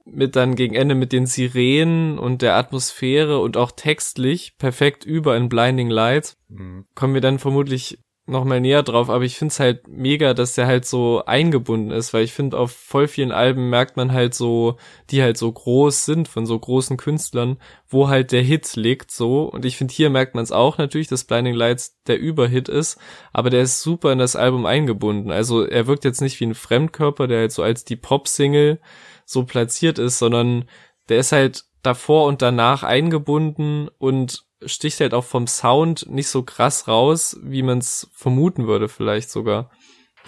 [0.04, 5.36] mit dann gegen Ende mit den Sirenen und der Atmosphäre und auch textlich perfekt über
[5.36, 6.36] in Blinding Lights.
[6.48, 6.86] Mhm.
[6.94, 10.66] Kommen wir dann vermutlich noch mal näher drauf, aber ich find's halt mega, dass der
[10.66, 14.76] halt so eingebunden ist, weil ich finde, auf voll vielen Alben merkt man halt so,
[15.10, 17.56] die halt so groß sind von so großen Künstlern,
[17.88, 19.44] wo halt der Hit liegt so.
[19.44, 22.98] Und ich finde, hier merkt man es auch natürlich, dass Blinding Lights der Überhit ist,
[23.32, 25.30] aber der ist super in das Album eingebunden.
[25.30, 28.80] Also er wirkt jetzt nicht wie ein Fremdkörper, der halt so als die Pop-Single
[29.24, 30.64] so platziert ist, sondern
[31.08, 36.42] der ist halt davor und danach eingebunden und sticht halt auch vom Sound nicht so
[36.42, 39.70] krass raus, wie man es vermuten würde vielleicht sogar.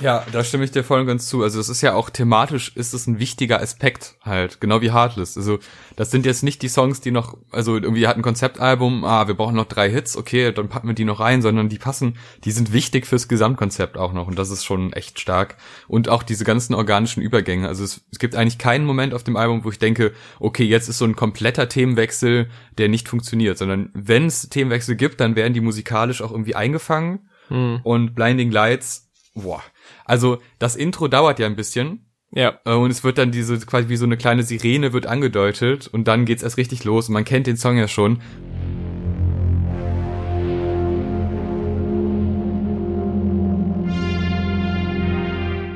[0.01, 1.43] Ja, da stimme ich dir voll und ganz zu.
[1.43, 5.37] Also es ist ja auch thematisch ist es ein wichtiger Aspekt halt, genau wie Heartless.
[5.37, 5.59] Also
[5.97, 9.35] das sind jetzt nicht die Songs, die noch, also irgendwie hat ein Konzeptalbum, ah, wir
[9.35, 12.53] brauchen noch drei Hits, okay, dann packen wir die noch rein, sondern die passen, die
[12.53, 15.57] sind wichtig fürs Gesamtkonzept auch noch und das ist schon echt stark.
[15.89, 17.67] Und auch diese ganzen organischen Übergänge.
[17.67, 20.89] Also es, es gibt eigentlich keinen Moment auf dem Album, wo ich denke, okay, jetzt
[20.89, 25.55] ist so ein kompletter Themenwechsel, der nicht funktioniert, sondern wenn es Themenwechsel gibt, dann werden
[25.55, 27.29] die musikalisch auch irgendwie eingefangen.
[27.49, 27.81] Hm.
[27.83, 29.63] Und Blinding Lights, boah,
[30.05, 32.05] also das Intro dauert ja ein bisschen.
[32.31, 32.59] Ja.
[32.65, 36.09] Äh, und es wird dann diese, quasi wie so eine kleine Sirene wird angedeutet und
[36.09, 38.21] dann geht's erst richtig los und man kennt den Song ja schon.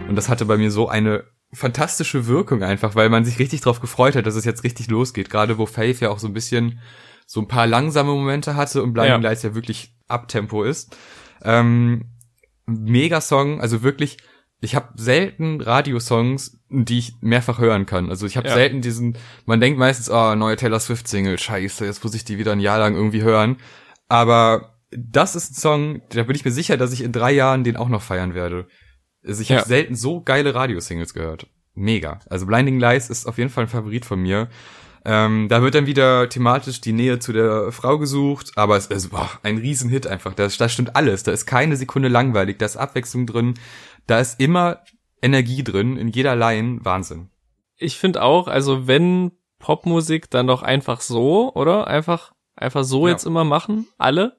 [0.09, 3.81] Und das hatte bei mir so eine fantastische Wirkung einfach, weil man sich richtig drauf
[3.81, 5.31] gefreut hat, dass es jetzt richtig losgeht.
[5.31, 6.81] Gerade wo Faith ja auch so ein bisschen
[7.27, 9.29] so ein paar langsame Momente hatte und Blinding ja.
[9.31, 10.95] Lights ja wirklich Abtempo ist.
[11.43, 12.12] Ähm,
[12.81, 14.19] Mega-Song, also wirklich,
[14.61, 18.11] ich habe selten Radiosongs, die ich mehrfach hören kann.
[18.11, 18.55] Also ich habe ja.
[18.55, 22.39] selten diesen, man denkt meistens, oh, neue Taylor Swift Single, scheiße, jetzt muss ich die
[22.39, 23.57] wieder ein Jahr lang irgendwie hören.
[24.09, 27.65] Aber das ist ein Song, da bin ich mir sicher, dass ich in drei Jahren
[27.65, 28.69] den auch noch feiern werde.
[29.27, 29.59] Also ich ja.
[29.59, 31.49] habe selten so geile Radiosingles gehört.
[31.75, 32.21] Mega.
[32.29, 34.49] Also Blinding Lights ist auf jeden Fall ein Favorit von mir.
[35.05, 39.11] Ähm, da wird dann wieder thematisch die Nähe zu der Frau gesucht, aber es ist
[39.11, 40.35] boah, ein Riesenhit einfach.
[40.35, 41.25] Da, da stimmt alles.
[41.25, 43.55] Da ist keine Sekunde langweilig, da ist Abwechslung drin,
[44.07, 44.81] da ist immer
[45.21, 46.81] Energie drin, in jeder Line.
[46.83, 47.31] Wahnsinn.
[47.77, 51.87] Ich finde auch, also wenn Popmusik, dann doch einfach so, oder?
[51.87, 53.13] Einfach, einfach so ja.
[53.13, 54.37] jetzt immer machen, alle.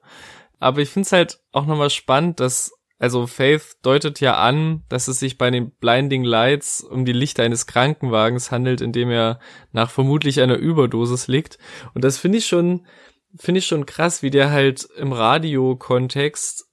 [0.60, 2.72] Aber ich finde es halt auch nochmal spannend, dass
[3.04, 7.42] also Faith deutet ja an, dass es sich bei den Blinding Lights um die Lichter
[7.42, 9.40] eines Krankenwagens handelt, in dem er
[9.72, 11.58] nach vermutlich einer Überdosis liegt.
[11.92, 12.86] Und das finde ich schon,
[13.36, 16.64] finde ich schon krass, wie der halt im Radio-Kontext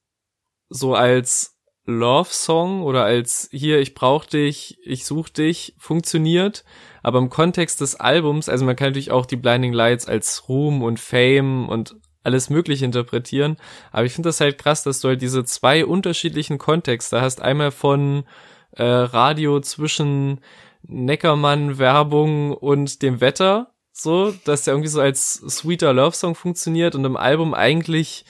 [0.70, 6.64] so als Love-Song oder als hier, ich brauch dich, ich such dich funktioniert.
[7.04, 10.82] Aber im Kontext des Albums, also man kann natürlich auch die Blinding Lights als Ruhm
[10.82, 13.58] und Fame und alles Mögliche interpretieren.
[13.92, 17.42] Aber ich finde das halt krass, dass du halt diese zwei unterschiedlichen Kontexte hast.
[17.42, 18.24] Einmal von
[18.72, 20.40] äh, Radio zwischen
[20.84, 27.18] Neckermann-Werbung und dem Wetter, so, dass der irgendwie so als sweeter Love-Song funktioniert und im
[27.18, 28.26] Album eigentlich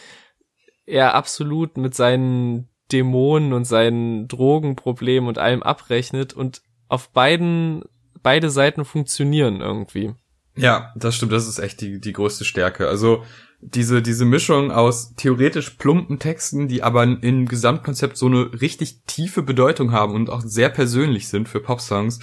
[0.85, 7.83] er absolut mit seinen Dämonen und seinen Drogenproblemen und allem abrechnet und auf beiden,
[8.21, 10.13] beide Seiten funktionieren irgendwie.
[10.57, 12.89] Ja, das stimmt, das ist echt die, die größte Stärke.
[12.89, 13.23] Also,
[13.61, 19.43] diese, diese Mischung aus theoretisch plumpen Texten, die aber im Gesamtkonzept so eine richtig tiefe
[19.43, 22.19] Bedeutung haben und auch sehr persönlich sind für Popsongs,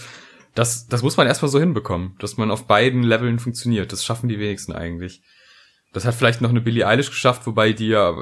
[0.54, 3.92] das, das muss man erstmal so hinbekommen, dass man auf beiden Leveln funktioniert.
[3.92, 5.22] Das schaffen die wenigsten eigentlich.
[5.92, 8.14] Das hat vielleicht noch eine Billie Eilish geschafft, wobei die ja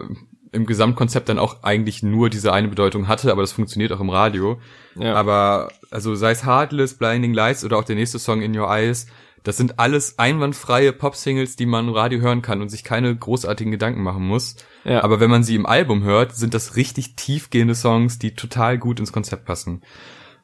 [0.52, 4.10] im Gesamtkonzept dann auch eigentlich nur diese eine Bedeutung hatte, aber das funktioniert auch im
[4.10, 4.60] Radio.
[4.94, 5.14] Ja.
[5.14, 9.06] Aber also sei es Heartless, Blinding Lights oder auch der nächste Song In Your Eyes,
[9.46, 13.70] das sind alles einwandfreie Pop-Singles, die man im Radio hören kann und sich keine großartigen
[13.70, 14.56] Gedanken machen muss.
[14.82, 15.04] Ja.
[15.04, 18.98] Aber wenn man sie im Album hört, sind das richtig tiefgehende Songs, die total gut
[18.98, 19.82] ins Konzept passen.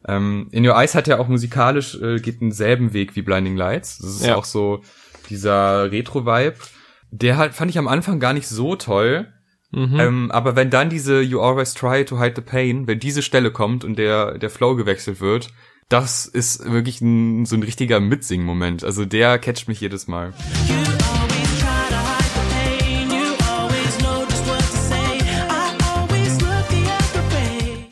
[0.06, 3.98] Ähm, In Your Eyes hat ja auch musikalisch, äh, geht denselben Weg wie Blinding Lights.
[3.98, 4.36] Das ist ja.
[4.36, 4.82] auch so
[5.30, 6.54] dieser Retro-Vibe.
[7.10, 9.32] Der halt fand ich am Anfang gar nicht so toll.
[9.72, 9.98] Mhm.
[9.98, 13.50] Ähm, aber wenn dann diese You Always Try to Hide the Pain, wenn diese Stelle
[13.50, 15.48] kommt und der, der Flow gewechselt wird,
[15.92, 18.82] das ist wirklich ein, so ein richtiger Mitsingen-Moment.
[18.82, 20.32] Also der catcht mich jedes Mal.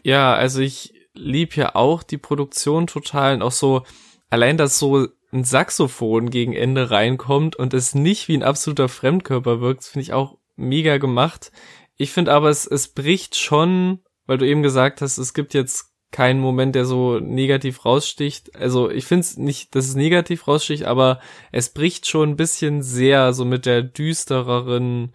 [0.03, 3.83] Ja, also ich lieb ja auch die Produktion total und auch so,
[4.31, 9.61] allein, dass so ein Saxophon gegen Ende reinkommt und es nicht wie ein absoluter Fremdkörper
[9.61, 11.53] wirkt, finde ich auch mega gemacht.
[11.97, 15.91] Ich finde aber, es, es bricht schon, weil du eben gesagt hast, es gibt jetzt
[16.11, 18.57] kein Moment, der so negativ raussticht.
[18.57, 21.21] Also ich finde es nicht, dass es negativ raussticht, aber
[21.53, 25.13] es bricht schon ein bisschen sehr so mit der düstereren,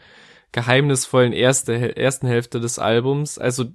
[0.53, 3.37] geheimnisvollen erste, ersten Hälfte des Albums.
[3.37, 3.65] Also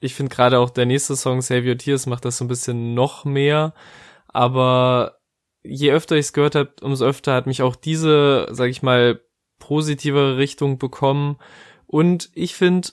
[0.00, 2.94] ich finde gerade auch der nächste Song, Save Your Tears, macht das so ein bisschen
[2.94, 3.74] noch mehr.
[4.28, 5.18] Aber
[5.62, 9.20] je öfter ich es gehört habe, umso öfter hat mich auch diese, sag ich mal,
[9.58, 11.36] positivere Richtung bekommen.
[11.86, 12.90] Und ich finde,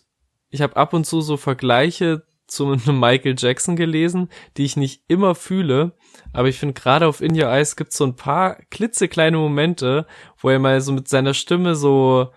[0.49, 5.03] ich habe ab und zu so Vergleiche zu einem Michael Jackson gelesen, die ich nicht
[5.07, 5.93] immer fühle,
[6.33, 10.07] aber ich finde gerade auf In Your Eyes gibt es so ein paar klitzekleine Momente,
[10.39, 12.31] wo er mal so mit seiner Stimme so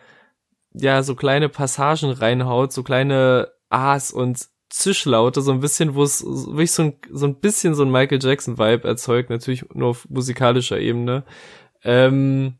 [0.73, 6.25] ja, so kleine Passagen reinhaut, so kleine A's und Zischlaute, so ein bisschen, wo es
[6.25, 10.09] wirklich so ein, so ein bisschen so ein Michael Jackson Vibe erzeugt, natürlich nur auf
[10.09, 11.25] musikalischer Ebene.
[11.83, 12.59] Ähm,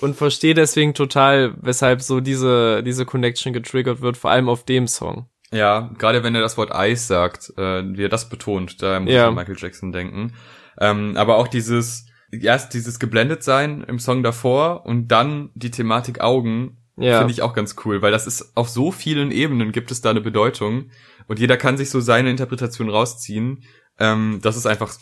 [0.00, 4.86] und verstehe deswegen total, weshalb so diese, diese Connection getriggert wird, vor allem auf dem
[4.86, 5.26] Song.
[5.52, 9.12] Ja, gerade wenn er das Wort Eis sagt, äh, wie er das betont, da muss
[9.12, 9.22] ja.
[9.22, 10.32] ich an Michael Jackson denken.
[10.78, 16.20] Ähm, aber auch dieses, erst dieses geblendet sein im Song davor und dann die Thematik
[16.20, 17.18] Augen, ja.
[17.18, 20.10] finde ich auch ganz cool, weil das ist auf so vielen Ebenen gibt es da
[20.10, 20.90] eine Bedeutung
[21.26, 23.64] und jeder kann sich so seine Interpretation rausziehen.
[23.98, 24.94] Ähm, das ist einfach,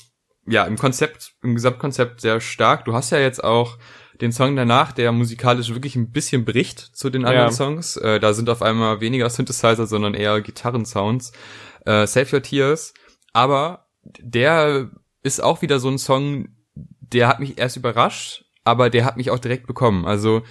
[0.47, 2.87] ja, im Konzept, im Gesamtkonzept sehr stark.
[2.87, 3.77] Du hast ja jetzt auch
[4.21, 7.53] den Song danach, der musikalisch wirklich ein bisschen bricht zu den anderen ja.
[7.53, 7.97] Songs.
[7.97, 11.33] Äh, da sind auf einmal weniger Synthesizer, sondern eher Gitarrensounds.
[11.87, 12.95] Äh, Save Your Tears.
[13.33, 13.87] Aber
[14.19, 14.91] der
[15.23, 19.31] ist auch wieder so ein Song, der hat mich erst überrascht, aber der hat mich
[19.31, 20.05] auch direkt bekommen.
[20.05, 20.43] Also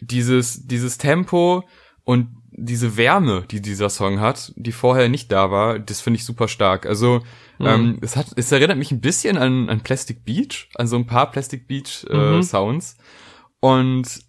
[0.00, 1.64] dieses, dieses Tempo
[2.04, 6.24] und diese Wärme, die dieser Song hat, die vorher nicht da war, das finde ich
[6.24, 6.86] super stark.
[6.86, 7.22] Also
[7.58, 7.66] mhm.
[7.66, 11.06] ähm, es hat, es erinnert mich ein bisschen an, an Plastic Beach, an so ein
[11.06, 12.42] paar Plastic Beach äh, mhm.
[12.42, 12.96] Sounds.
[13.60, 14.20] Und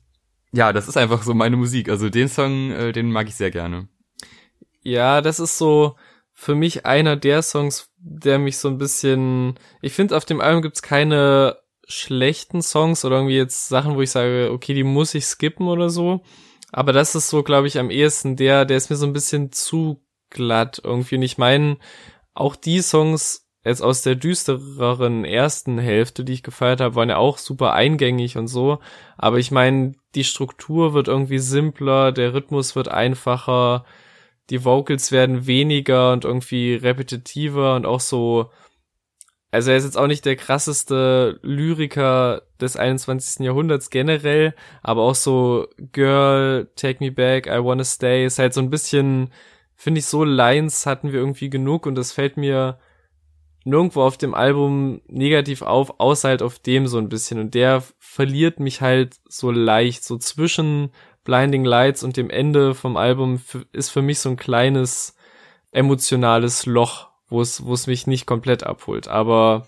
[0.51, 1.89] ja, das ist einfach so meine Musik.
[1.89, 3.87] Also den Song, äh, den mag ich sehr gerne.
[4.83, 5.95] Ja, das ist so
[6.33, 9.55] für mich einer der Songs, der mich so ein bisschen.
[9.81, 11.57] Ich finde, auf dem Album gibt's keine
[11.87, 15.89] schlechten Songs oder irgendwie jetzt Sachen, wo ich sage, okay, die muss ich skippen oder
[15.89, 16.21] so.
[16.71, 19.51] Aber das ist so, glaube ich, am ehesten der, der ist mir so ein bisschen
[19.51, 21.15] zu glatt irgendwie.
[21.15, 21.77] Und ich meine,
[22.33, 27.17] auch die Songs jetzt aus der düstereren ersten Hälfte, die ich gefeiert habe, waren ja
[27.17, 28.79] auch super eingängig und so.
[29.17, 33.85] Aber ich meine, die Struktur wird irgendwie simpler, der Rhythmus wird einfacher,
[34.49, 38.51] die Vocals werden weniger und irgendwie repetitiver und auch so
[39.53, 43.45] also er ist jetzt auch nicht der krasseste Lyriker des 21.
[43.45, 48.61] Jahrhunderts generell, aber auch so Girl, Take Me Back, I Wanna Stay ist halt so
[48.61, 49.29] ein bisschen,
[49.83, 52.79] finde ich, so Lines hatten wir irgendwie genug und das fällt mir
[53.65, 57.83] nirgendwo auf dem Album negativ auf, außer halt auf dem so ein bisschen und der
[57.99, 60.91] verliert mich halt so leicht, so zwischen
[61.23, 63.41] Blinding Lights und dem Ende vom Album
[63.71, 65.15] ist für mich so ein kleines
[65.71, 69.07] emotionales Loch, wo es, wo es mich nicht komplett abholt.
[69.07, 69.67] Aber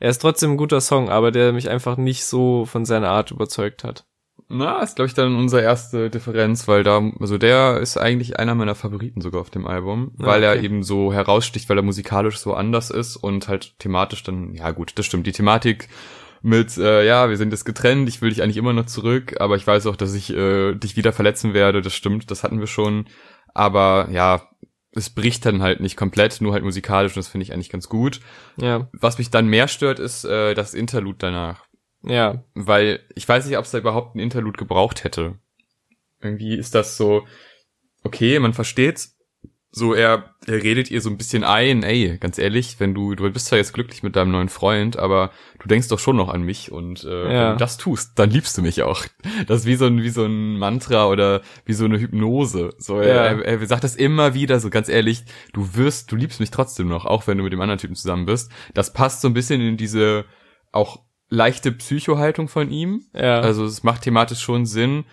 [0.00, 3.30] er ist trotzdem ein guter Song, aber der mich einfach nicht so von seiner Art
[3.30, 4.07] überzeugt hat.
[4.50, 8.54] Na, ist glaube ich dann unsere erste Differenz, weil da, also der ist eigentlich einer
[8.54, 10.56] meiner Favoriten sogar auf dem Album, ah, weil okay.
[10.56, 14.70] er eben so heraussticht, weil er musikalisch so anders ist und halt thematisch dann, ja
[14.70, 15.88] gut, das stimmt, die Thematik
[16.40, 19.56] mit, äh, ja, wir sind jetzt getrennt, ich will dich eigentlich immer noch zurück, aber
[19.56, 22.68] ich weiß auch, dass ich äh, dich wieder verletzen werde, das stimmt, das hatten wir
[22.68, 23.06] schon,
[23.52, 24.48] aber ja,
[24.92, 27.88] es bricht dann halt nicht komplett, nur halt musikalisch und das finde ich eigentlich ganz
[27.88, 28.20] gut.
[28.56, 28.88] Ja.
[28.92, 31.67] Was mich dann mehr stört, ist äh, das Interlude danach.
[32.02, 32.44] Ja.
[32.54, 35.38] Weil ich weiß nicht, ob es da überhaupt ein Interlude gebraucht hätte.
[36.20, 37.26] Irgendwie ist das so,
[38.02, 39.18] okay, man versteht's,
[39.70, 43.30] so er, er redet ihr so ein bisschen ein, ey, ganz ehrlich, wenn du, du
[43.30, 45.30] bist zwar jetzt glücklich mit deinem neuen Freund, aber
[45.60, 47.28] du denkst doch schon noch an mich und äh, ja.
[47.28, 49.04] wenn du das tust, dann liebst du mich auch.
[49.46, 52.74] Das ist wie so ein, wie so ein Mantra oder wie so eine Hypnose.
[52.78, 53.08] So, ja.
[53.08, 56.50] er, er, er sagt das immer wieder, so ganz ehrlich, du wirst, du liebst mich
[56.50, 58.50] trotzdem noch, auch wenn du mit dem anderen Typen zusammen bist.
[58.72, 60.24] Das passt so ein bisschen in diese
[60.72, 63.04] auch leichte Psychohaltung von ihm.
[63.14, 63.40] Ja.
[63.40, 65.04] Also es macht thematisch schon Sinn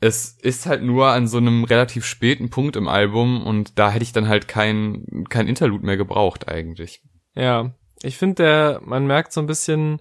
[0.00, 4.02] es ist halt nur an so einem relativ späten Punkt im Album und da hätte
[4.02, 7.02] ich dann halt kein, kein Interlude mehr gebraucht eigentlich.
[7.34, 10.00] Ja, ich finde, der, man merkt so ein bisschen,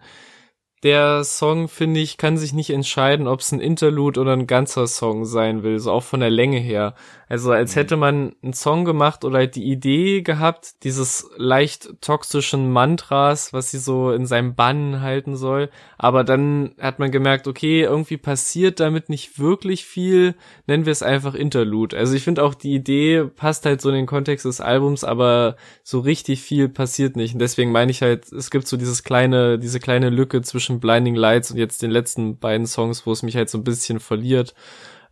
[0.83, 4.87] der Song, finde ich, kann sich nicht entscheiden, ob es ein Interlude oder ein ganzer
[4.87, 6.95] Song sein will, so auch von der Länge her.
[7.29, 7.79] Also als mhm.
[7.79, 13.69] hätte man einen Song gemacht oder halt die Idee gehabt, dieses leicht toxischen Mantras, was
[13.69, 15.69] sie so in seinem Bann halten soll.
[15.99, 20.33] Aber dann hat man gemerkt, okay, irgendwie passiert damit nicht wirklich viel,
[20.65, 21.95] nennen wir es einfach Interlude.
[21.97, 25.55] Also ich finde auch die Idee passt halt so in den Kontext des Albums, aber
[25.83, 27.33] so richtig viel passiert nicht.
[27.33, 31.15] Und deswegen meine ich halt, es gibt so dieses kleine, diese kleine Lücke zwischen Blinding
[31.15, 34.53] Lights und jetzt den letzten beiden Songs, wo es mich halt so ein bisschen verliert.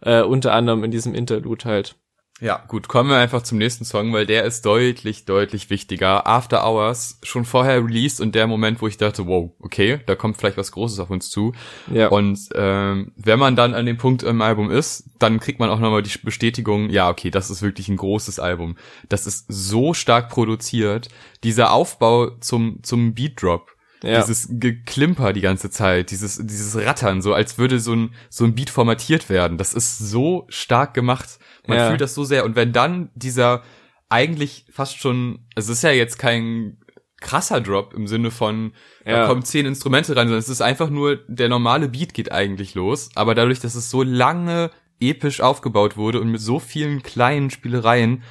[0.01, 1.95] Äh, unter anderem in diesem Interlude halt.
[2.39, 6.27] Ja, gut, kommen wir einfach zum nächsten Song, weil der ist deutlich, deutlich wichtiger.
[6.27, 10.37] After Hours, schon vorher released und der Moment, wo ich dachte, wow, okay, da kommt
[10.37, 11.53] vielleicht was Großes auf uns zu.
[11.91, 12.09] Ja.
[12.09, 15.79] Und ähm, wenn man dann an dem Punkt im Album ist, dann kriegt man auch
[15.79, 18.77] nochmal die Bestätigung, ja, okay, das ist wirklich ein großes Album.
[19.09, 21.09] Das ist so stark produziert.
[21.43, 23.71] Dieser Aufbau zum, zum Beat Drop,
[24.03, 24.21] ja.
[24.21, 28.53] Dieses Geklimper die ganze Zeit, dieses, dieses Rattern, so als würde so ein, so ein
[28.53, 29.57] Beat formatiert werden.
[29.57, 31.39] Das ist so stark gemacht.
[31.65, 31.89] Man ja.
[31.89, 32.45] fühlt das so sehr.
[32.45, 33.63] Und wenn dann dieser
[34.09, 36.77] eigentlich fast schon, also es ist ja jetzt kein
[37.19, 38.73] krasser Drop im Sinne von,
[39.05, 39.21] ja.
[39.21, 42.75] da kommen zehn Instrumente rein, sondern es ist einfach nur, der normale Beat geht eigentlich
[42.75, 43.09] los.
[43.15, 48.23] Aber dadurch, dass es so lange episch aufgebaut wurde und mit so vielen kleinen Spielereien,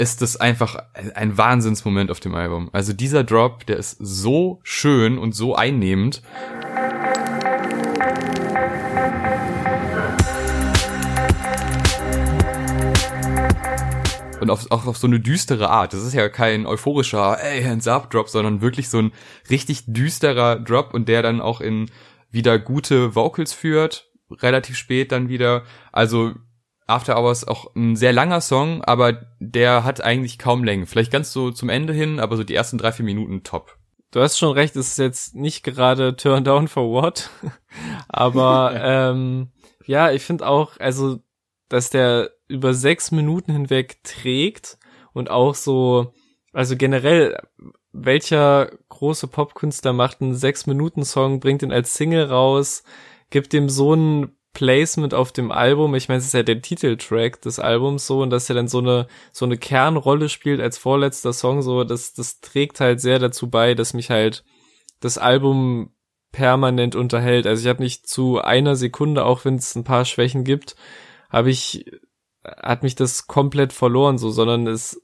[0.00, 0.82] ist das einfach
[1.14, 2.70] ein Wahnsinnsmoment auf dem Album.
[2.72, 6.22] Also dieser Drop, der ist so schön und so einnehmend.
[14.40, 15.92] und auf, auch auf so eine düstere Art.
[15.92, 19.12] Das ist ja kein euphorischer Ey, Hands Up Drop, sondern wirklich so ein
[19.50, 21.90] richtig düsterer Drop und der dann auch in
[22.30, 25.64] wieder gute Vocals führt, relativ spät dann wieder.
[25.92, 26.32] Also
[26.90, 30.86] After Hours auch ein sehr langer Song, aber der hat eigentlich kaum Längen.
[30.86, 33.76] Vielleicht ganz so zum Ende hin, aber so die ersten drei, vier Minuten top.
[34.10, 37.30] Du hast schon recht, es ist jetzt nicht gerade Turn Down for What,
[38.08, 39.48] aber ähm,
[39.86, 41.20] ja, ich finde auch, also,
[41.68, 44.78] dass der über sechs Minuten hinweg trägt
[45.12, 46.12] und auch so,
[46.52, 47.40] also generell,
[47.92, 52.82] welcher große Popkünstler macht einen sechs Minuten Song, bringt ihn als Single raus,
[53.30, 55.94] gibt dem so ein Placement auf dem Album.
[55.94, 58.78] Ich meine, es ist ja der Titeltrack des Albums so und dass er dann so
[58.78, 63.48] eine so eine Kernrolle spielt als vorletzter Song so, das das trägt halt sehr dazu
[63.48, 64.44] bei, dass mich halt
[65.00, 65.92] das Album
[66.32, 67.46] permanent unterhält.
[67.46, 70.76] Also ich habe nicht zu einer Sekunde, auch wenn es ein paar Schwächen gibt,
[71.30, 71.84] habe ich
[72.44, 75.00] hat mich das komplett verloren so, sondern es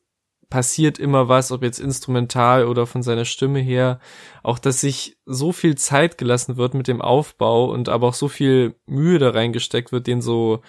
[0.49, 4.01] passiert immer was, ob jetzt instrumental oder von seiner Stimme her.
[4.43, 8.29] Auch, dass sich so viel Zeit gelassen wird mit dem Aufbau und aber auch so
[8.29, 10.61] viel Mühe da reingesteckt wird, den so,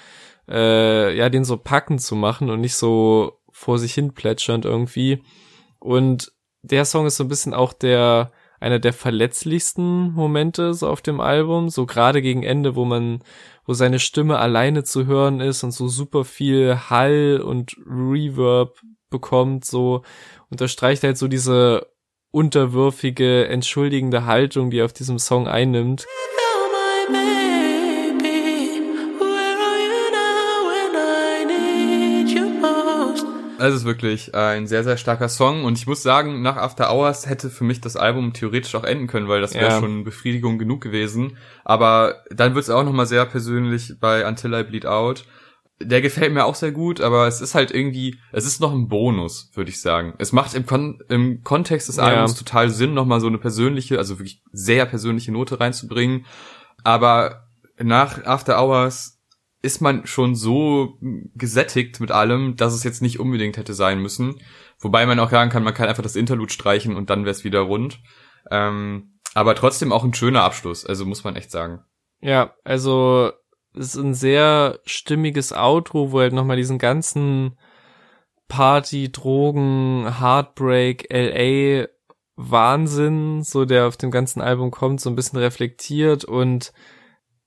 [0.49, 5.23] äh, ja, den so packend zu machen und nicht so vor sich hin plätschernd irgendwie.
[5.79, 11.01] Und der Song ist so ein bisschen auch der, einer der verletzlichsten Momente so auf
[11.01, 13.23] dem Album, so gerade gegen Ende, wo man,
[13.65, 19.65] wo seine Stimme alleine zu hören ist und so super viel Hall und Reverb bekommt,
[19.65, 20.03] so
[20.49, 21.87] unterstreicht halt so diese
[22.31, 26.05] unterwürfige, entschuldigende Haltung, die er auf diesem Song einnimmt.
[33.59, 37.27] Es ist wirklich ein sehr, sehr starker Song und ich muss sagen, nach After Hours
[37.27, 39.79] hätte für mich das Album theoretisch auch enden können, weil das wäre ja.
[39.79, 41.37] schon Befriedigung genug gewesen.
[41.65, 45.25] Aber dann wird es auch nochmal sehr persönlich bei Until I Bleed Out
[45.79, 48.87] der gefällt mir auch sehr gut, aber es ist halt irgendwie, es ist noch ein
[48.87, 50.13] Bonus, würde ich sagen.
[50.17, 52.37] Es macht im, Kon im Kontext des Albums ja.
[52.39, 56.25] total Sinn, nochmal so eine persönliche, also wirklich sehr persönliche Note reinzubringen.
[56.83, 59.21] Aber nach After Hours
[59.61, 60.97] ist man schon so
[61.35, 64.39] gesättigt mit allem, dass es jetzt nicht unbedingt hätte sein müssen.
[64.79, 67.43] Wobei man auch sagen kann, man kann einfach das Interlude streichen und dann wäre es
[67.43, 67.99] wieder rund.
[68.49, 71.83] Ähm, aber trotzdem auch ein schöner Abschluss, also muss man echt sagen.
[72.21, 73.31] Ja, also
[73.77, 77.57] ist ein sehr stimmiges Outro, wo halt nochmal diesen ganzen
[78.47, 81.87] Party, Drogen, Heartbreak, LA
[82.35, 86.71] Wahnsinn, so der auf dem ganzen Album kommt, so ein bisschen reflektiert und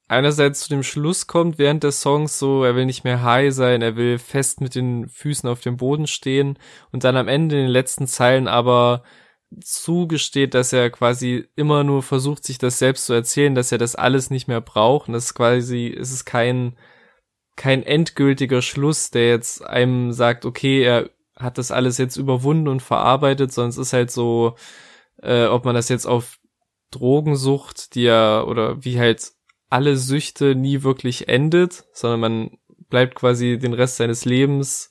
[0.08, 3.82] einerseits zu dem Schluss kommt während des Songs so, er will nicht mehr high sein,
[3.82, 6.58] er will fest mit den Füßen auf dem Boden stehen
[6.90, 9.04] und dann am Ende in den letzten Zeilen aber
[9.60, 13.96] zugesteht, dass er quasi immer nur versucht, sich das selbst zu erzählen, dass er das
[13.96, 15.08] alles nicht mehr braucht.
[15.08, 16.76] Und das ist quasi, es ist kein,
[17.56, 22.82] kein endgültiger Schluss, der jetzt einem sagt, okay, er hat das alles jetzt überwunden und
[22.82, 24.56] verarbeitet, es ist halt so,
[25.22, 26.38] äh, ob man das jetzt auf
[26.90, 29.32] Drogensucht, die ja, oder wie halt
[29.68, 32.58] alle Süchte nie wirklich endet, sondern man
[32.88, 34.90] bleibt quasi den Rest seines Lebens,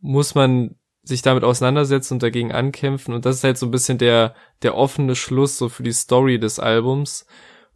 [0.00, 3.14] muss man sich damit auseinandersetzen und dagegen ankämpfen.
[3.14, 6.38] Und das ist halt so ein bisschen der, der offene Schluss so für die Story
[6.38, 7.26] des Albums.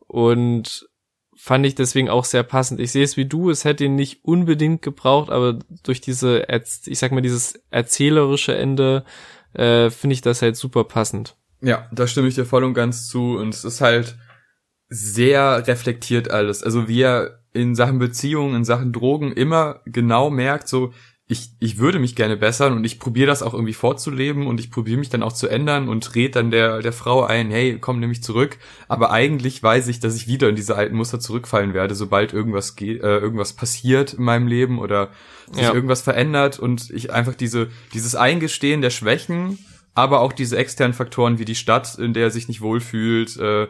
[0.07, 0.89] Und
[1.37, 2.81] fand ich deswegen auch sehr passend.
[2.81, 6.47] Ich sehe es wie du, es hätte ihn nicht unbedingt gebraucht, aber durch diese,
[6.87, 9.05] ich sag mal, dieses erzählerische Ende,
[9.53, 11.37] äh, finde ich das halt super passend.
[11.61, 13.37] Ja, da stimme ich dir voll und ganz zu.
[13.37, 14.17] Und es ist halt
[14.89, 16.63] sehr reflektiert alles.
[16.63, 20.93] Also wie er in Sachen Beziehungen, in Sachen Drogen immer genau merkt, so,
[21.29, 24.71] ich, ich würde mich gerne bessern und ich probiere das auch irgendwie vorzuleben und ich
[24.71, 27.99] probiere mich dann auch zu ändern und red dann der, der Frau ein, hey, komm
[27.99, 28.59] nämlich zurück.
[28.87, 32.77] Aber eigentlich weiß ich, dass ich wieder in diese alten Muster zurückfallen werde, sobald irgendwas
[32.77, 35.11] geht, äh, irgendwas passiert in meinem Leben oder
[35.51, 35.75] sich ja.
[35.75, 39.59] irgendwas verändert und ich einfach diese, dieses Eingestehen der Schwächen,
[39.95, 43.67] aber auch diese externen Faktoren wie die Stadt, in der er sich nicht wohlfühlt, äh,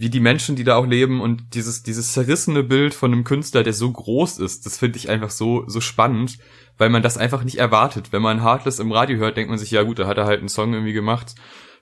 [0.00, 3.62] wie die Menschen, die da auch leben und dieses, dieses zerrissene Bild von einem Künstler,
[3.62, 6.38] der so groß ist, das finde ich einfach so, so spannend
[6.80, 8.10] weil man das einfach nicht erwartet.
[8.10, 10.40] Wenn man Heartless im Radio hört, denkt man sich, ja gut, da hat er halt
[10.40, 11.34] einen Song irgendwie gemacht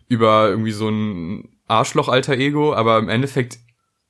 [0.09, 3.59] über irgendwie so ein Arschloch-Alter-Ego, aber im Endeffekt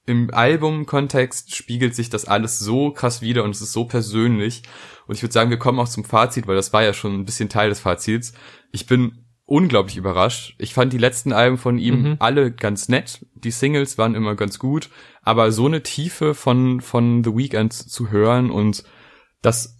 [0.07, 4.62] im Album-Kontext spiegelt sich das alles so krass wieder und es ist so persönlich.
[5.07, 7.24] Und ich würde sagen, wir kommen auch zum Fazit, weil das war ja schon ein
[7.26, 8.33] bisschen Teil des Fazits.
[8.72, 10.55] Ich bin unglaublich überrascht.
[10.59, 12.16] Ich fand die letzten Alben von ihm mhm.
[12.18, 13.26] alle ganz nett.
[13.34, 14.90] Die Singles waren immer ganz gut.
[15.22, 18.84] Aber so eine Tiefe von, von The Weeknd zu hören und
[19.40, 19.78] das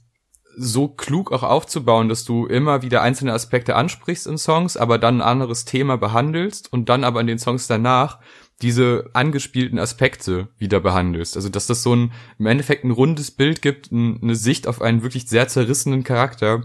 [0.57, 5.21] so klug auch aufzubauen, dass du immer wieder einzelne Aspekte ansprichst in Songs, aber dann
[5.21, 8.19] ein anderes Thema behandelst und dann aber in den Songs danach
[8.63, 11.37] diese angespielten Aspekte wieder behandelst.
[11.37, 15.03] Also dass das so ein im Endeffekt ein rundes Bild gibt, eine Sicht auf einen
[15.03, 16.65] wirklich sehr zerrissenen Charakter.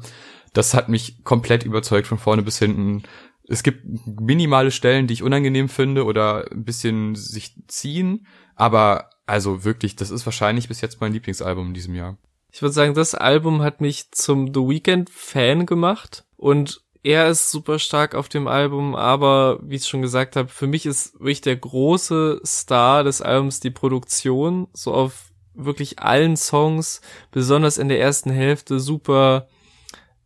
[0.53, 3.03] Das hat mich komplett überzeugt von vorne bis hinten.
[3.47, 8.25] Es gibt minimale Stellen, die ich unangenehm finde oder ein bisschen sich ziehen,
[8.55, 12.17] aber also wirklich, das ist wahrscheinlich bis jetzt mein Lieblingsalbum in diesem Jahr.
[12.51, 17.51] Ich würde sagen, das Album hat mich zum The Weeknd Fan gemacht und er ist
[17.51, 21.41] super stark auf dem Album, aber wie ich schon gesagt habe, für mich ist wirklich
[21.41, 27.01] der große Star des Albums die Produktion, so auf wirklich allen Songs,
[27.31, 29.47] besonders in der ersten Hälfte super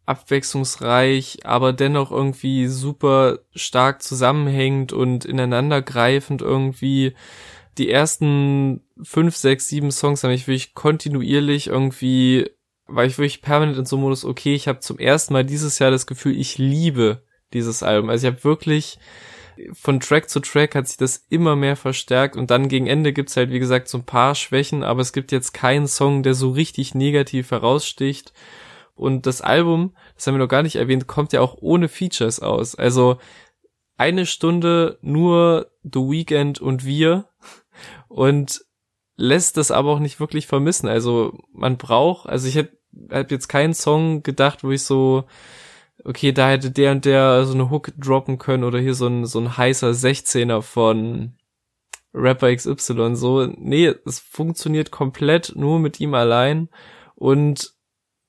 [0.07, 7.13] abwechslungsreich, aber dennoch irgendwie super stark zusammenhängend und ineinandergreifend irgendwie.
[7.77, 12.49] Die ersten fünf, sechs, sieben Songs habe ich wirklich kontinuierlich irgendwie
[12.87, 15.77] war ich wirklich permanent in so einem Modus, okay, ich habe zum ersten Mal dieses
[15.79, 17.21] Jahr das Gefühl, ich liebe
[17.53, 18.09] dieses Album.
[18.09, 18.97] Also ich habe wirklich
[19.73, 23.35] von Track zu Track hat sich das immer mehr verstärkt und dann gegen Ende gibt's
[23.35, 26.51] halt, wie gesagt, so ein paar Schwächen, aber es gibt jetzt keinen Song, der so
[26.51, 28.33] richtig negativ heraussticht.
[28.97, 32.39] Und das Album, das haben wir noch gar nicht erwähnt, kommt ja auch ohne Features
[32.39, 32.75] aus.
[32.75, 33.17] Also
[33.95, 37.29] eine Stunde nur The Weekend und wir
[38.07, 38.61] und
[39.15, 40.87] lässt das aber auch nicht wirklich vermissen.
[40.87, 42.77] Also man braucht, also ich hätte
[43.11, 45.25] habe jetzt keinen Song gedacht, wo ich so,
[46.03, 49.25] okay, da hätte der und der so eine Hook droppen können oder hier so ein,
[49.25, 51.35] so ein heißer 16er von
[52.13, 53.45] Rapper XY, so.
[53.45, 56.69] Nee, es funktioniert komplett nur mit ihm allein
[57.15, 57.75] und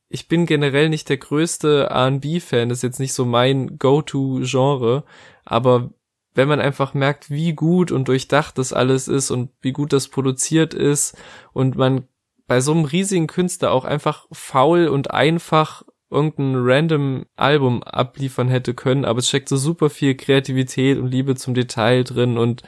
[0.09, 5.05] ich bin generell nicht der größte R&B-Fan, ist jetzt nicht so mein Go-To-Genre,
[5.45, 5.91] aber
[6.35, 10.09] wenn man einfach merkt, wie gut und durchdacht das alles ist und wie gut das
[10.09, 11.17] produziert ist
[11.53, 12.07] und man
[12.47, 18.73] bei so einem riesigen Künstler auch einfach faul und einfach irgendein random Album abliefern hätte
[18.73, 22.63] können, aber es steckt so super viel Kreativität und Liebe zum Detail drin und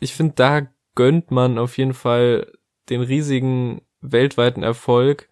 [0.00, 2.50] ich finde, da gönnt man auf jeden Fall
[2.88, 5.28] den riesigen weltweiten Erfolg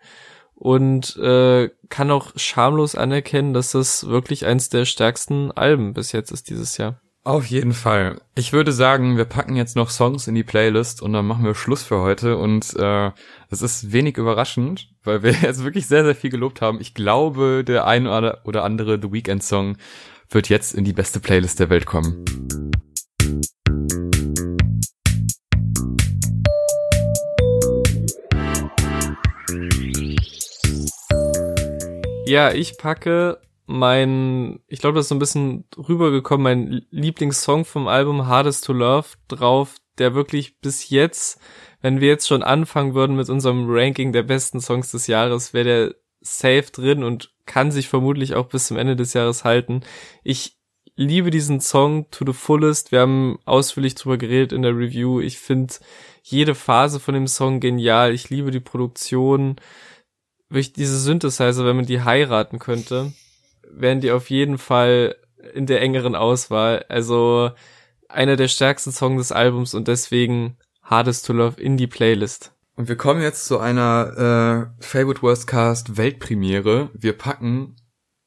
[0.64, 6.30] und äh, kann auch schamlos anerkennen, dass das wirklich eins der stärksten Alben bis jetzt
[6.30, 7.02] ist dieses Jahr.
[7.22, 8.18] Auf jeden Fall.
[8.34, 11.54] Ich würde sagen, wir packen jetzt noch Songs in die Playlist und dann machen wir
[11.54, 12.38] Schluss für heute.
[12.38, 13.10] Und äh,
[13.50, 16.80] es ist wenig überraschend, weil wir jetzt wirklich sehr, sehr viel gelobt haben.
[16.80, 19.76] Ich glaube, der ein oder andere The Weekend Song
[20.30, 22.24] wird jetzt in die beste Playlist der Welt kommen.
[32.27, 37.89] Ja, ich packe mein, ich glaube, das ist so ein bisschen rübergekommen, mein Lieblingssong vom
[37.89, 41.39] Album Hardest to Love drauf, der wirklich bis jetzt,
[41.81, 45.64] wenn wir jetzt schon anfangen würden mit unserem Ranking der besten Songs des Jahres, wäre
[45.64, 49.83] der safe drin und kann sich vermutlich auch bis zum Ende des Jahres halten.
[50.22, 50.59] Ich
[50.97, 52.93] liebe diesen Song to the fullest.
[52.93, 55.20] Wir haben ausführlich drüber geredet in der Review.
[55.20, 55.75] Ich finde
[56.22, 58.14] jede Phase von dem Song genial.
[58.14, 59.57] Ich liebe die Produktion.
[60.55, 63.12] Wirklich diese Synthesizer, wenn man die heiraten könnte
[63.76, 65.16] wären die auf jeden Fall
[65.52, 66.84] in der engeren Auswahl.
[66.88, 67.50] Also
[68.09, 72.52] einer der stärksten Songs des Albums und deswegen Hardest to Love in die Playlist.
[72.76, 76.90] Und wir kommen jetzt zu einer äh, Favorite Worst Cast Weltpremiere.
[76.92, 77.76] Wir packen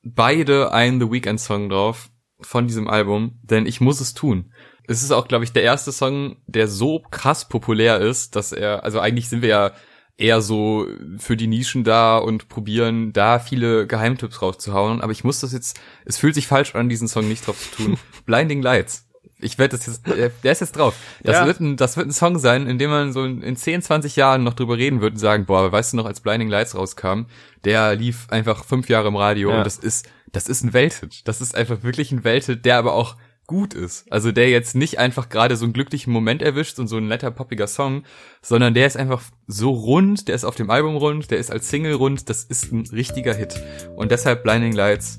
[0.04, 2.10] beide einen The Weekend Song drauf
[2.40, 4.54] von diesem Album, denn ich muss es tun.
[4.88, 8.86] Es ist auch, glaube ich, der erste Song, der so krass populär ist, dass er,
[8.86, 9.72] also eigentlich sind wir ja
[10.18, 10.88] eher so
[11.18, 15.02] für die Nischen da und probieren da viele Geheimtipps rauszuhauen.
[15.02, 17.84] Aber ich muss das jetzt, es fühlt sich falsch an, diesen Song nicht drauf zu
[17.84, 17.98] tun.
[18.26, 19.06] Blinding Lights.
[19.40, 20.96] Ich werde das jetzt, der ist jetzt drauf.
[21.22, 21.46] Das ja.
[21.46, 24.44] wird ein, das wird ein Song sein, in dem man so in 10, 20 Jahren
[24.44, 27.26] noch drüber reden wird und sagen, boah, weißt du noch, als Blinding Lights rauskam,
[27.64, 29.60] der lief einfach fünf Jahre im Radio ja.
[29.60, 31.28] und das ist, das ist ein Welthit.
[31.28, 33.16] Das ist einfach wirklich ein Welthit, der aber auch
[33.48, 34.12] gut ist.
[34.12, 37.32] Also der jetzt nicht einfach gerade so einen glücklichen Moment erwischt und so ein netter
[37.32, 38.04] poppiger Song,
[38.42, 41.70] sondern der ist einfach so rund, der ist auf dem Album rund, der ist als
[41.70, 43.60] Single rund, das ist ein richtiger Hit.
[43.96, 45.18] Und deshalb Blinding Lights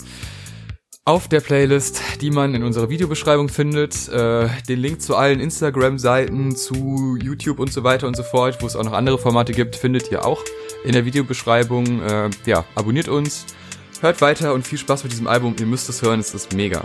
[1.08, 4.10] auf der Playlist, die man in unserer Videobeschreibung findet.
[4.10, 8.66] Äh, den Link zu allen Instagram-Seiten, zu YouTube und so weiter und so fort, wo
[8.66, 10.44] es auch noch andere Formate gibt, findet ihr auch
[10.84, 12.02] in der Videobeschreibung.
[12.02, 13.46] Äh, ja, abonniert uns,
[14.02, 15.56] hört weiter und viel Spaß mit diesem Album.
[15.58, 16.84] Ihr müsst es hören, es ist mega.